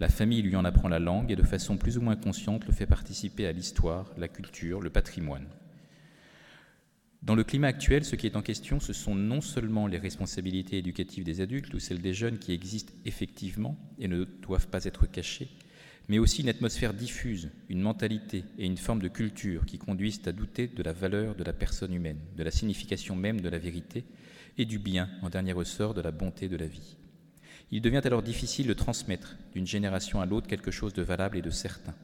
La 0.00 0.08
famille 0.08 0.40
lui 0.40 0.56
en 0.56 0.64
apprend 0.64 0.88
la 0.88 0.98
langue 0.98 1.30
et 1.30 1.36
de 1.36 1.42
façon 1.42 1.76
plus 1.76 1.98
ou 1.98 2.00
moins 2.00 2.16
consciente 2.16 2.66
le 2.66 2.72
fait 2.72 2.86
participer 2.86 3.46
à 3.46 3.52
l'histoire, 3.52 4.10
la 4.16 4.28
culture, 4.28 4.80
le 4.80 4.88
patrimoine. 4.88 5.46
Dans 7.22 7.34
le 7.34 7.44
climat 7.44 7.66
actuel, 7.66 8.02
ce 8.06 8.16
qui 8.16 8.26
est 8.26 8.36
en 8.36 8.40
question, 8.40 8.80
ce 8.80 8.94
sont 8.94 9.14
non 9.14 9.42
seulement 9.42 9.86
les 9.86 9.98
responsabilités 9.98 10.78
éducatives 10.78 11.24
des 11.24 11.42
adultes 11.42 11.74
ou 11.74 11.78
celles 11.78 12.00
des 12.00 12.14
jeunes 12.14 12.38
qui 12.38 12.54
existent 12.54 12.94
effectivement 13.04 13.76
et 13.98 14.08
ne 14.08 14.24
doivent 14.24 14.68
pas 14.68 14.86
être 14.86 15.04
cachées, 15.04 15.50
mais 16.08 16.18
aussi 16.18 16.40
une 16.40 16.48
atmosphère 16.48 16.94
diffuse, 16.94 17.50
une 17.68 17.82
mentalité 17.82 18.44
et 18.56 18.64
une 18.64 18.78
forme 18.78 19.02
de 19.02 19.08
culture 19.08 19.66
qui 19.66 19.76
conduisent 19.76 20.22
à 20.26 20.32
douter 20.32 20.66
de 20.66 20.82
la 20.82 20.94
valeur 20.94 21.34
de 21.34 21.44
la 21.44 21.52
personne 21.52 21.92
humaine, 21.92 22.20
de 22.38 22.42
la 22.42 22.50
signification 22.50 23.16
même 23.16 23.42
de 23.42 23.50
la 23.50 23.58
vérité 23.58 24.04
et 24.56 24.64
du 24.64 24.78
bien, 24.78 25.10
en 25.20 25.28
dernier 25.28 25.52
ressort, 25.52 25.92
de 25.92 26.00
la 26.00 26.10
bonté 26.10 26.48
de 26.48 26.56
la 26.56 26.66
vie. 26.66 26.96
Il 27.72 27.82
devient 27.82 28.02
alors 28.04 28.22
difficile 28.22 28.66
de 28.66 28.74
transmettre 28.74 29.36
d'une 29.52 29.66
génération 29.66 30.20
à 30.20 30.26
l'autre 30.26 30.48
quelque 30.48 30.70
chose 30.70 30.92
de 30.92 31.02
valable 31.02 31.36
et 31.36 31.42
de 31.42 31.50
certain, 31.50 31.94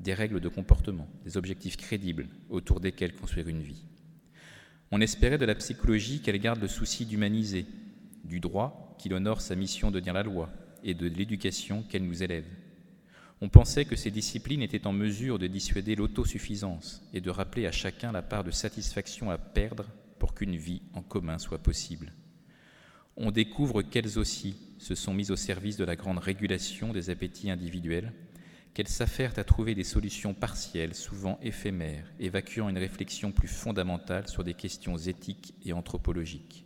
des 0.00 0.14
règles 0.14 0.40
de 0.40 0.48
comportement, 0.48 1.08
des 1.24 1.36
objectifs 1.36 1.76
crédibles 1.76 2.28
autour 2.50 2.80
desquels 2.80 3.14
construire 3.14 3.48
une 3.48 3.62
vie. 3.62 3.84
On 4.90 5.00
espérait 5.00 5.38
de 5.38 5.44
la 5.44 5.54
psychologie 5.54 6.20
qu'elle 6.20 6.40
garde 6.40 6.60
le 6.60 6.68
souci 6.68 7.06
d'humaniser, 7.06 7.66
du 8.24 8.40
droit 8.40 8.96
qu'il 8.98 9.14
honore 9.14 9.40
sa 9.40 9.54
mission 9.54 9.90
de 9.90 10.00
dire 10.00 10.12
la 10.12 10.22
loi, 10.22 10.50
et 10.84 10.94
de 10.94 11.06
l'éducation 11.06 11.82
qu'elle 11.82 12.04
nous 12.04 12.22
élève. 12.22 12.46
On 13.40 13.48
pensait 13.48 13.84
que 13.84 13.96
ces 13.96 14.10
disciplines 14.10 14.62
étaient 14.62 14.86
en 14.86 14.92
mesure 14.92 15.38
de 15.38 15.46
dissuader 15.46 15.94
l'autosuffisance 15.94 17.02
et 17.12 17.20
de 17.20 17.30
rappeler 17.30 17.66
à 17.66 17.72
chacun 17.72 18.12
la 18.12 18.22
part 18.22 18.44
de 18.44 18.50
satisfaction 18.50 19.30
à 19.30 19.38
perdre 19.38 19.86
pour 20.18 20.34
qu'une 20.34 20.56
vie 20.56 20.82
en 20.94 21.02
commun 21.02 21.38
soit 21.38 21.58
possible. 21.58 22.12
On 23.16 23.30
découvre 23.30 23.82
qu'elles 23.82 24.18
aussi 24.18 24.56
se 24.78 24.94
sont 24.94 25.14
mises 25.14 25.30
au 25.30 25.36
service 25.36 25.76
de 25.76 25.84
la 25.84 25.96
grande 25.96 26.18
régulation 26.18 26.92
des 26.92 27.10
appétits 27.10 27.50
individuels, 27.50 28.12
qu'elles 28.74 28.88
s'affairent 28.88 29.38
à 29.38 29.44
trouver 29.44 29.74
des 29.74 29.84
solutions 29.84 30.34
partielles, 30.34 30.94
souvent 30.94 31.38
éphémères, 31.42 32.10
évacuant 32.18 32.68
une 32.68 32.78
réflexion 32.78 33.30
plus 33.30 33.48
fondamentale 33.48 34.28
sur 34.28 34.44
des 34.44 34.54
questions 34.54 34.96
éthiques 34.96 35.54
et 35.64 35.72
anthropologiques. 35.72 36.64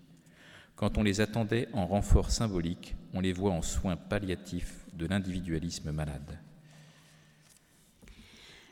Quand 0.77 0.99
on 0.99 1.03
les 1.03 1.21
attendait 1.21 1.69
en 1.73 1.87
renfort 1.87 2.31
symbolique, 2.31 2.95
on 3.13 3.21
les 3.21 3.33
voit 3.33 3.53
en 3.53 3.63
soins 3.63 3.97
palliatifs 3.97 4.87
de 4.93 5.07
l'individualisme 5.07 5.91
malade. 5.91 6.39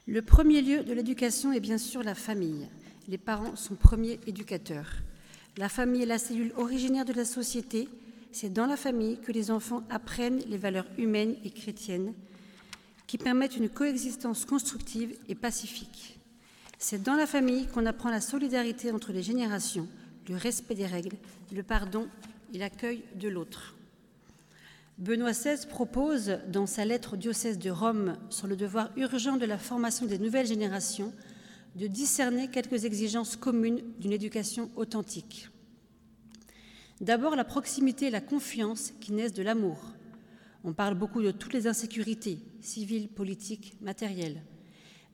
Le 0.07 0.21
premier 0.21 0.61
lieu 0.61 0.85
de 0.85 0.93
l'éducation 0.93 1.53
est 1.53 1.61
bien 1.61 1.79
sûr 1.79 2.03
la 2.03 2.15
famille. 2.15 2.69
Les 3.09 3.19
parents 3.19 3.57
sont 3.57 3.75
premiers 3.75 4.21
éducateurs. 4.27 4.91
La 5.57 5.69
famille 5.69 6.03
est 6.03 6.07
la 6.07 6.19
cellule 6.19 6.53
originaire 6.57 7.05
de 7.05 7.13
la 7.13 7.25
société. 7.25 7.89
C'est 8.33 8.53
dans 8.53 8.67
la 8.67 8.77
famille 8.77 9.19
que 9.19 9.31
les 9.31 9.53
enfants 9.53 9.85
apprennent 9.89 10.43
les 10.49 10.59
valeurs 10.59 10.89
humaines 10.99 11.37
et 11.45 11.51
chrétiennes 11.51 12.13
qui 13.07 13.19
permettent 13.19 13.57
une 13.57 13.69
coexistence 13.69 14.45
constructive 14.45 15.15
et 15.29 15.37
pacifique. 15.37 16.19
C'est 16.79 17.03
dans 17.03 17.15
la 17.15 17.27
famille 17.27 17.67
qu'on 17.69 17.87
apprend 17.87 18.11
la 18.11 18.21
solidarité 18.21 18.91
entre 18.91 19.13
les 19.13 19.23
générations, 19.23 19.87
le 20.29 20.37
respect 20.37 20.75
des 20.75 20.87
règles, 20.87 21.17
le 21.53 21.63
pardon 21.63 22.09
et 22.53 22.59
l'accueil 22.59 23.05
de 23.15 23.29
l'autre. 23.29 23.77
Benoît 24.99 25.33
XVI 25.33 25.67
propose, 25.69 26.39
dans 26.49 26.67
sa 26.67 26.85
lettre 26.85 27.15
au 27.15 27.17
diocèse 27.17 27.59
de 27.59 27.71
Rome 27.71 28.17
sur 28.31 28.47
le 28.47 28.57
devoir 28.57 28.91
urgent 28.97 29.37
de 29.37 29.47
la 29.47 29.59
formation 29.59 30.07
des 30.07 30.19
nouvelles 30.19 30.47
générations, 30.47 31.13
de 31.75 31.87
discerner 31.87 32.49
quelques 32.49 32.85
exigences 32.85 33.37
communes 33.37 33.83
d'une 33.99 34.13
éducation 34.13 34.71
authentique. 34.77 35.49
D'abord, 37.01 37.35
la 37.35 37.45
proximité 37.45 38.07
et 38.07 38.11
la 38.11 38.21
confiance 38.21 38.93
qui 39.01 39.13
naissent 39.13 39.33
de 39.33 39.43
l'amour. 39.43 39.79
On 40.63 40.73
parle 40.73 40.95
beaucoup 40.95 41.23
de 41.23 41.33
toutes 41.33 41.53
les 41.53 41.67
insécurités, 41.67 42.39
civiles, 42.61 43.09
politiques, 43.09 43.75
matérielles. 43.81 44.43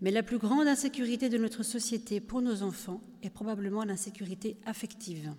Mais 0.00 0.10
la 0.10 0.22
plus 0.22 0.38
grande 0.38 0.68
insécurité 0.68 1.28
de 1.28 1.38
notre 1.38 1.62
société 1.62 2.20
pour 2.20 2.42
nos 2.42 2.62
enfants 2.62 3.00
est 3.22 3.30
probablement 3.30 3.84
l'insécurité 3.84 4.56
affective. 4.66 5.34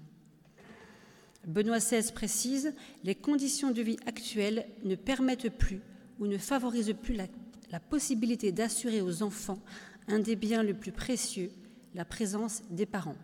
Benoît 1.47 1.79
XVI 1.79 2.11
précise, 2.11 2.73
les 3.03 3.15
conditions 3.15 3.71
de 3.71 3.81
vie 3.81 3.97
actuelles 4.05 4.67
ne 4.83 4.95
permettent 4.95 5.49
plus 5.49 5.81
ou 6.19 6.27
ne 6.27 6.37
favorisent 6.37 6.95
plus 7.01 7.15
la, 7.15 7.25
la 7.71 7.79
possibilité 7.79 8.51
d'assurer 8.51 9.01
aux 9.01 9.23
enfants 9.23 9.59
un 10.07 10.19
des 10.19 10.35
biens 10.35 10.63
les 10.63 10.73
plus 10.73 10.91
précieux, 10.91 11.51
la 11.93 12.05
présence 12.05 12.63
des 12.69 12.85
parents. 12.85 13.17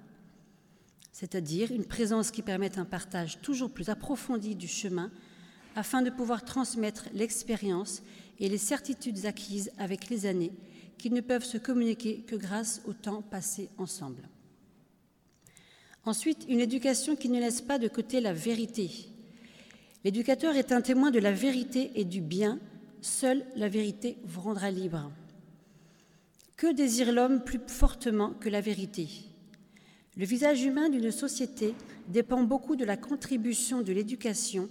C'est-à-dire 1.12 1.72
une 1.72 1.86
présence 1.86 2.32
qui 2.32 2.42
permette 2.42 2.78
un 2.78 2.86
partage 2.86 3.42
toujours 3.42 3.72
plus 3.72 3.90
approfondi 3.90 4.56
du 4.56 4.68
chemin 4.68 5.12
afin 5.76 6.02
de 6.02 6.10
pouvoir 6.10 6.46
transmettre 6.46 7.06
l'expérience 7.14 8.04
et 8.40 8.50
les 8.50 8.58
certitudes 8.58 9.26
acquises 9.26 9.72
avec 9.78 10.10
les 10.10 10.26
années 10.26 10.52
qui 10.98 11.10
ne 11.10 11.22
peuvent 11.22 11.44
se 11.44 11.58
communiquer 11.58 12.22
que 12.28 12.36
grâce 12.36 12.82
au 12.86 12.94
temps 12.94 13.22
passé 13.22 13.70
ensemble. 13.78 14.30
Ensuite, 16.06 16.46
une 16.48 16.60
éducation 16.60 17.16
qui 17.16 17.30
ne 17.30 17.40
laisse 17.40 17.62
pas 17.62 17.80
de 17.80 17.88
côté 17.88 18.22
la 18.22 18.34
vérité. 18.34 18.90
L'éducateur 20.04 20.56
est 20.56 20.72
un 20.72 20.82
témoin 20.82 21.12
de 21.12 21.20
la 21.20 21.32
vérité 21.32 21.92
et 21.96 22.06
du 22.06 22.22
bien. 22.22 22.60
Seule 23.02 23.46
la 23.56 23.68
vérité 23.68 24.18
vous 24.24 24.42
rendra 24.42 24.72
libre. 24.72 25.12
Que 26.58 26.74
désire 26.74 27.12
l'homme 27.12 27.44
plus 27.44 27.60
fortement 27.68 28.32
que 28.32 28.50
la 28.50 28.62
vérité? 28.62 29.08
Le 30.16 30.26
visage 30.26 30.64
humain 30.64 30.90
d'une 30.90 31.12
société 31.12 31.76
dépend 32.08 32.42
beaucoup 32.42 32.76
de 32.76 32.84
la 32.84 32.98
contribution 32.98 33.84
de 33.84 33.94
l'éducation 33.94 34.68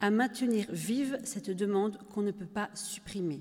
à 0.00 0.10
maintenir 0.10 0.66
vive 0.68 1.18
cette 1.24 1.48
demande 1.48 1.96
qu'on 2.10 2.20
ne 2.20 2.30
peut 2.30 2.44
pas 2.44 2.68
supprimer. 2.74 3.40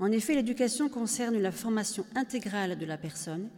En 0.00 0.10
effet, 0.10 0.34
l'éducation 0.34 0.88
concerne 0.88 1.38
la 1.38 1.52
formation 1.52 2.04
intégrale 2.16 2.76
de 2.76 2.84
la 2.84 2.98
personne, 2.98 3.48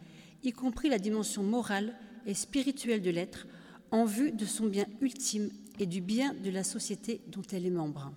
y 0.43 0.51
compris 0.51 0.89
la 0.89 0.99
dimension 0.99 1.41
morale 1.41 1.95
et 2.27 2.35
spirituelle 2.35 3.01
de 3.01 3.09
l'être 3.09 3.47
en 3.89 4.05
vue 4.05 4.33
de 4.33 4.45
son 4.45 4.67
bien 4.67 4.85
ultime 5.01 5.49
et 5.79 5.87
du 5.87 5.99
bien 5.99 6.35
de 6.35 6.51
la 6.51 6.63
société 6.63 7.21
dont 7.29 7.41
elle 7.51 7.65
est 7.65 7.71
membre. 7.71 8.13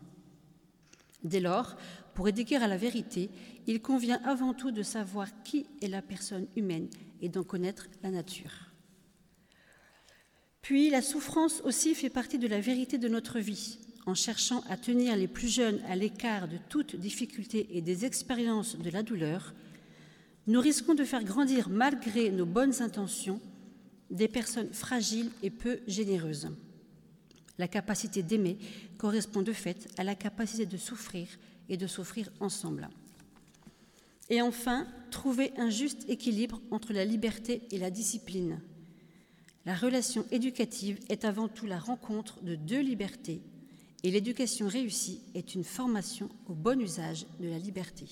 Dès 1.24 1.40
lors, 1.40 1.76
pour 2.14 2.28
éduquer 2.28 2.56
à 2.56 2.68
la 2.68 2.76
vérité, 2.76 3.30
il 3.68 3.82
convient 3.82 4.18
avant 4.24 4.54
tout 4.54 4.70
de 4.70 4.82
savoir 4.82 5.28
qui 5.44 5.66
est 5.82 5.88
la 5.88 6.00
personne 6.00 6.46
humaine 6.56 6.88
et 7.20 7.28
d'en 7.28 7.44
connaître 7.44 7.86
la 8.02 8.10
nature. 8.10 8.72
Puis 10.62 10.88
la 10.88 11.02
souffrance 11.02 11.60
aussi 11.64 11.94
fait 11.94 12.08
partie 12.08 12.38
de 12.38 12.48
la 12.48 12.60
vérité 12.60 12.96
de 12.96 13.08
notre 13.08 13.38
vie. 13.38 13.78
En 14.06 14.14
cherchant 14.14 14.62
à 14.70 14.78
tenir 14.78 15.14
les 15.16 15.28
plus 15.28 15.48
jeunes 15.48 15.80
à 15.86 15.96
l'écart 15.96 16.48
de 16.48 16.56
toute 16.70 16.96
difficulté 16.96 17.68
et 17.76 17.82
des 17.82 18.06
expériences 18.06 18.76
de 18.78 18.88
la 18.88 19.02
douleur, 19.02 19.52
nous 20.46 20.60
risquons 20.60 20.94
de 20.94 21.04
faire 21.04 21.24
grandir, 21.24 21.68
malgré 21.68 22.30
nos 22.30 22.46
bonnes 22.46 22.80
intentions, 22.80 23.38
des 24.10 24.28
personnes 24.28 24.72
fragiles 24.72 25.30
et 25.42 25.50
peu 25.50 25.80
généreuses. 25.86 26.48
La 27.58 27.68
capacité 27.68 28.22
d'aimer 28.22 28.56
correspond 28.96 29.42
de 29.42 29.52
fait 29.52 29.88
à 29.98 30.04
la 30.04 30.14
capacité 30.14 30.64
de 30.64 30.78
souffrir 30.78 31.28
et 31.68 31.76
de 31.76 31.86
souffrir 31.86 32.30
ensemble. 32.40 32.88
Et 34.30 34.42
enfin, 34.42 34.86
trouver 35.10 35.52
un 35.56 35.70
juste 35.70 36.08
équilibre 36.08 36.60
entre 36.70 36.92
la 36.92 37.04
liberté 37.04 37.62
et 37.70 37.78
la 37.78 37.90
discipline. 37.90 38.60
La 39.64 39.74
relation 39.74 40.24
éducative 40.30 40.98
est 41.08 41.24
avant 41.24 41.48
tout 41.48 41.66
la 41.66 41.78
rencontre 41.78 42.42
de 42.42 42.54
deux 42.54 42.80
libertés 42.80 43.42
et 44.04 44.10
l'éducation 44.10 44.68
réussie 44.68 45.20
est 45.34 45.54
une 45.54 45.64
formation 45.64 46.28
au 46.46 46.54
bon 46.54 46.80
usage 46.80 47.26
de 47.40 47.48
la 47.48 47.58
liberté. 47.58 48.06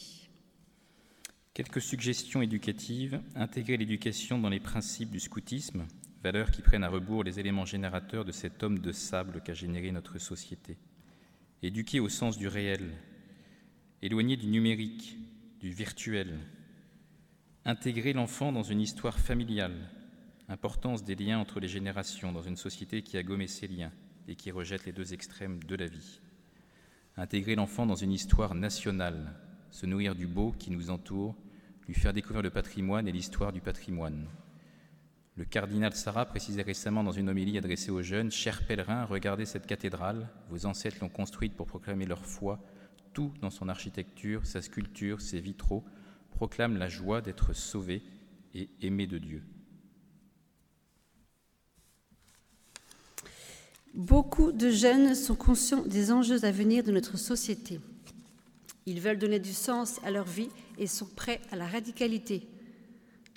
Quelques 1.54 1.80
suggestions 1.80 2.42
éducatives. 2.42 3.20
Intégrer 3.34 3.76
l'éducation 3.76 4.38
dans 4.38 4.50
les 4.50 4.60
principes 4.60 5.10
du 5.10 5.20
scoutisme, 5.20 5.86
valeurs 6.22 6.50
qui 6.50 6.60
prennent 6.60 6.84
à 6.84 6.88
rebours 6.88 7.24
les 7.24 7.40
éléments 7.40 7.64
générateurs 7.64 8.24
de 8.24 8.32
cet 8.32 8.62
homme 8.62 8.80
de 8.80 8.92
sable 8.92 9.40
qu'a 9.42 9.54
généré 9.54 9.90
notre 9.92 10.18
société. 10.18 10.76
Éduquer 11.62 12.00
au 12.00 12.10
sens 12.10 12.36
du 12.36 12.48
réel, 12.48 12.90
éloigner 14.02 14.36
du 14.36 14.48
numérique, 14.48 15.16
du 15.60 15.70
virtuel. 15.70 16.38
Intégrer 17.64 18.12
l'enfant 18.12 18.52
dans 18.52 18.62
une 18.62 18.80
histoire 18.80 19.18
familiale, 19.18 19.90
importance 20.48 21.04
des 21.04 21.14
liens 21.14 21.38
entre 21.38 21.60
les 21.60 21.68
générations 21.68 22.32
dans 22.32 22.42
une 22.42 22.56
société 22.56 23.02
qui 23.02 23.16
a 23.16 23.22
gommé 23.22 23.46
ses 23.46 23.66
liens 23.66 23.92
et 24.28 24.36
qui 24.36 24.50
rejette 24.50 24.86
les 24.86 24.92
deux 24.92 25.14
extrêmes 25.14 25.62
de 25.64 25.76
la 25.76 25.86
vie. 25.86 26.20
Intégrer 27.16 27.54
l'enfant 27.54 27.86
dans 27.86 27.94
une 27.94 28.12
histoire 28.12 28.54
nationale, 28.54 29.34
se 29.70 29.86
nourrir 29.86 30.14
du 30.14 30.26
beau 30.26 30.52
qui 30.58 30.70
nous 30.70 30.90
entoure 30.90 31.34
lui 31.86 31.94
faire 31.94 32.12
découvrir 32.12 32.42
le 32.42 32.50
patrimoine 32.50 33.06
et 33.06 33.12
l'histoire 33.12 33.52
du 33.52 33.60
patrimoine. 33.60 34.26
Le 35.36 35.44
cardinal 35.44 35.94
Sarah 35.94 36.26
précisait 36.26 36.62
récemment 36.62 37.04
dans 37.04 37.12
une 37.12 37.28
homélie 37.28 37.58
adressée 37.58 37.90
aux 37.90 38.02
jeunes 38.02 38.30
Chers 38.30 38.66
pèlerins, 38.66 39.04
regardez 39.04 39.44
cette 39.44 39.66
cathédrale, 39.66 40.28
vos 40.48 40.66
ancêtres 40.66 40.98
l'ont 41.00 41.08
construite 41.08 41.54
pour 41.54 41.66
proclamer 41.66 42.06
leur 42.06 42.24
foi. 42.24 42.58
Tout 43.16 43.32
dans 43.40 43.48
son 43.48 43.70
architecture, 43.70 44.44
sa 44.44 44.60
sculpture, 44.60 45.22
ses 45.22 45.40
vitraux 45.40 45.82
proclame 46.32 46.76
la 46.76 46.90
joie 46.90 47.22
d'être 47.22 47.54
sauvé 47.54 48.02
et 48.54 48.68
aimé 48.82 49.06
de 49.06 49.16
Dieu. 49.16 49.42
Beaucoup 53.94 54.52
de 54.52 54.70
jeunes 54.70 55.14
sont 55.14 55.34
conscients 55.34 55.82
des 55.86 56.12
enjeux 56.12 56.44
à 56.44 56.50
venir 56.50 56.84
de 56.84 56.92
notre 56.92 57.16
société. 57.16 57.80
Ils 58.84 59.00
veulent 59.00 59.18
donner 59.18 59.40
du 59.40 59.54
sens 59.54 59.98
à 60.04 60.10
leur 60.10 60.26
vie 60.26 60.50
et 60.76 60.86
sont 60.86 61.06
prêts 61.06 61.40
à 61.50 61.56
la 61.56 61.66
radicalité. 61.66 62.46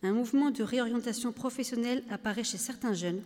Un 0.04 0.12
mouvement 0.12 0.52
de 0.52 0.62
réorientation 0.62 1.32
professionnelle 1.32 2.04
apparaît 2.10 2.44
chez 2.44 2.58
certains 2.58 2.94
jeunes 2.94 3.22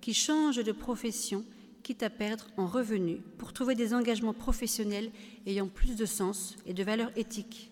qui 0.00 0.14
changent 0.14 0.62
de 0.62 0.70
profession, 0.70 1.44
quitte 1.86 2.02
à 2.02 2.10
perdre 2.10 2.48
en 2.56 2.66
revenus, 2.66 3.20
pour 3.38 3.52
trouver 3.52 3.76
des 3.76 3.94
engagements 3.94 4.34
professionnels 4.34 5.12
ayant 5.46 5.68
plus 5.68 5.94
de 5.94 6.04
sens 6.04 6.56
et 6.66 6.74
de 6.74 6.82
valeur 6.82 7.12
éthique. 7.14 7.70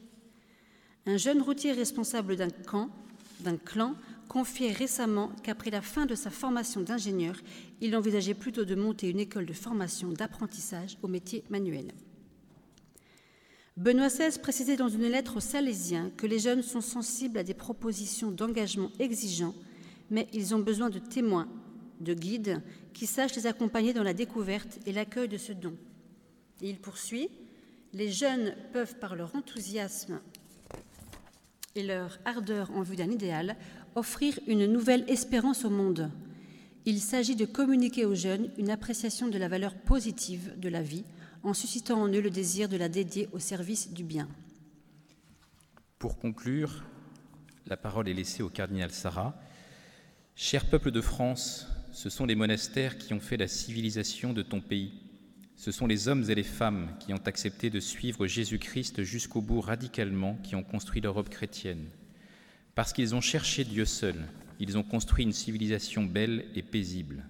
Un 1.04 1.16
jeune 1.16 1.42
routier 1.42 1.72
responsable 1.72 2.36
d'un 2.36 3.56
clan, 3.56 3.96
confiait 4.28 4.70
récemment 4.70 5.32
qu'après 5.42 5.72
la 5.72 5.82
fin 5.82 6.06
de 6.06 6.14
sa 6.14 6.30
formation 6.30 6.80
d'ingénieur, 6.80 7.34
il 7.80 7.96
envisageait 7.96 8.34
plutôt 8.34 8.64
de 8.64 8.76
monter 8.76 9.10
une 9.10 9.18
école 9.18 9.46
de 9.46 9.52
formation 9.52 10.12
d'apprentissage 10.12 10.96
au 11.02 11.08
métier 11.08 11.42
manuel. 11.50 11.90
Benoît 13.76 14.06
XVI 14.06 14.38
précisait 14.38 14.76
dans 14.76 14.88
une 14.88 15.08
lettre 15.08 15.38
aux 15.38 15.40
Salésiens 15.40 16.12
que 16.16 16.28
les 16.28 16.38
jeunes 16.38 16.62
sont 16.62 16.80
sensibles 16.80 17.38
à 17.38 17.42
des 17.42 17.52
propositions 17.52 18.30
d'engagement 18.30 18.92
exigeants, 19.00 19.56
mais 20.08 20.28
ils 20.32 20.54
ont 20.54 20.60
besoin 20.60 20.88
de 20.88 21.00
témoins, 21.00 21.48
de 22.04 22.14
guides 22.14 22.62
qui 22.92 23.06
sachent 23.06 23.34
les 23.34 23.46
accompagner 23.46 23.92
dans 23.92 24.02
la 24.02 24.14
découverte 24.14 24.78
et 24.86 24.92
l'accueil 24.92 25.28
de 25.28 25.36
ce 25.38 25.52
don. 25.52 25.74
Et 26.62 26.70
il 26.70 26.78
poursuit 26.78 27.28
Les 27.92 28.10
jeunes 28.10 28.54
peuvent, 28.72 28.96
par 28.98 29.16
leur 29.16 29.34
enthousiasme 29.34 30.20
et 31.74 31.82
leur 31.82 32.18
ardeur 32.24 32.70
en 32.70 32.82
vue 32.82 32.96
d'un 32.96 33.10
idéal, 33.10 33.56
offrir 33.96 34.38
une 34.46 34.66
nouvelle 34.66 35.04
espérance 35.08 35.64
au 35.64 35.70
monde. 35.70 36.10
Il 36.86 37.00
s'agit 37.00 37.36
de 37.36 37.46
communiquer 37.46 38.04
aux 38.04 38.14
jeunes 38.14 38.50
une 38.58 38.70
appréciation 38.70 39.28
de 39.28 39.38
la 39.38 39.48
valeur 39.48 39.74
positive 39.74 40.52
de 40.58 40.68
la 40.68 40.82
vie 40.82 41.04
en 41.42 41.54
suscitant 41.54 42.00
en 42.00 42.08
eux 42.08 42.20
le 42.20 42.30
désir 42.30 42.68
de 42.68 42.76
la 42.76 42.88
dédier 42.88 43.28
au 43.32 43.38
service 43.38 43.92
du 43.92 44.04
bien. 44.04 44.28
Pour 45.98 46.18
conclure, 46.18 46.84
la 47.66 47.76
parole 47.76 48.08
est 48.08 48.14
laissée 48.14 48.42
au 48.42 48.50
cardinal 48.50 48.90
Sarah. 48.90 49.34
Cher 50.34 50.68
peuple 50.68 50.90
de 50.90 51.00
France, 51.00 51.66
ce 51.94 52.10
sont 52.10 52.26
les 52.26 52.34
monastères 52.34 52.98
qui 52.98 53.14
ont 53.14 53.20
fait 53.20 53.36
la 53.36 53.46
civilisation 53.46 54.32
de 54.32 54.42
ton 54.42 54.60
pays. 54.60 54.92
Ce 55.54 55.70
sont 55.70 55.86
les 55.86 56.08
hommes 56.08 56.28
et 56.28 56.34
les 56.34 56.42
femmes 56.42 56.90
qui 56.98 57.14
ont 57.14 57.22
accepté 57.24 57.70
de 57.70 57.78
suivre 57.78 58.26
Jésus-Christ 58.26 59.04
jusqu'au 59.04 59.40
bout 59.40 59.60
radicalement 59.60 60.36
qui 60.42 60.56
ont 60.56 60.64
construit 60.64 61.00
l'Europe 61.00 61.28
chrétienne. 61.28 61.86
Parce 62.74 62.92
qu'ils 62.92 63.14
ont 63.14 63.20
cherché 63.20 63.62
Dieu 63.62 63.84
seul, 63.84 64.16
ils 64.58 64.76
ont 64.76 64.82
construit 64.82 65.24
une 65.24 65.32
civilisation 65.32 66.02
belle 66.02 66.46
et 66.56 66.62
paisible. 66.62 67.26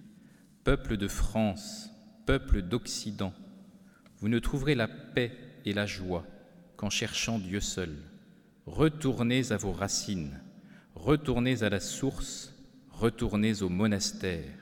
Peuple 0.63 0.97
de 0.97 1.07
France, 1.07 1.91
peuple 2.25 2.63
d'Occident, 2.63 3.33
vous 4.17 4.29
ne 4.29 4.39
trouverez 4.39 4.73
la 4.73 4.87
paix 4.87 5.31
et 5.65 5.73
la 5.73 5.85
joie 5.85 6.25
qu'en 6.75 6.89
cherchant 6.89 7.37
Dieu 7.37 7.59
seul. 7.59 7.95
Retournez 8.65 9.51
à 9.51 9.57
vos 9.57 9.73
racines, 9.73 10.41
retournez 10.95 11.61
à 11.61 11.69
la 11.69 11.79
source, 11.79 12.54
retournez 12.95 13.61
au 13.61 13.69
monastère. 13.69 14.53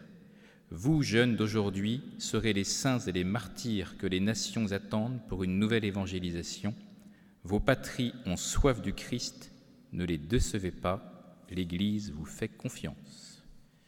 Vous, 0.71 1.03
jeunes 1.03 1.35
d'aujourd'hui, 1.35 2.01
serez 2.17 2.53
les 2.53 2.63
saints 2.63 2.99
et 2.99 3.11
les 3.11 3.23
martyrs 3.23 3.97
que 3.97 4.07
les 4.07 4.19
nations 4.19 4.71
attendent 4.71 5.21
pour 5.27 5.43
une 5.43 5.59
nouvelle 5.59 5.85
évangélisation. 5.85 6.73
Vos 7.43 7.59
patries 7.59 8.13
ont 8.25 8.37
soif 8.37 8.81
du 8.81 8.93
Christ, 8.93 9.51
ne 9.91 10.03
les 10.03 10.17
décevez 10.17 10.71
pas, 10.71 11.45
l'Église 11.51 12.11
vous 12.11 12.25
fait 12.25 12.49
confiance. 12.49 13.22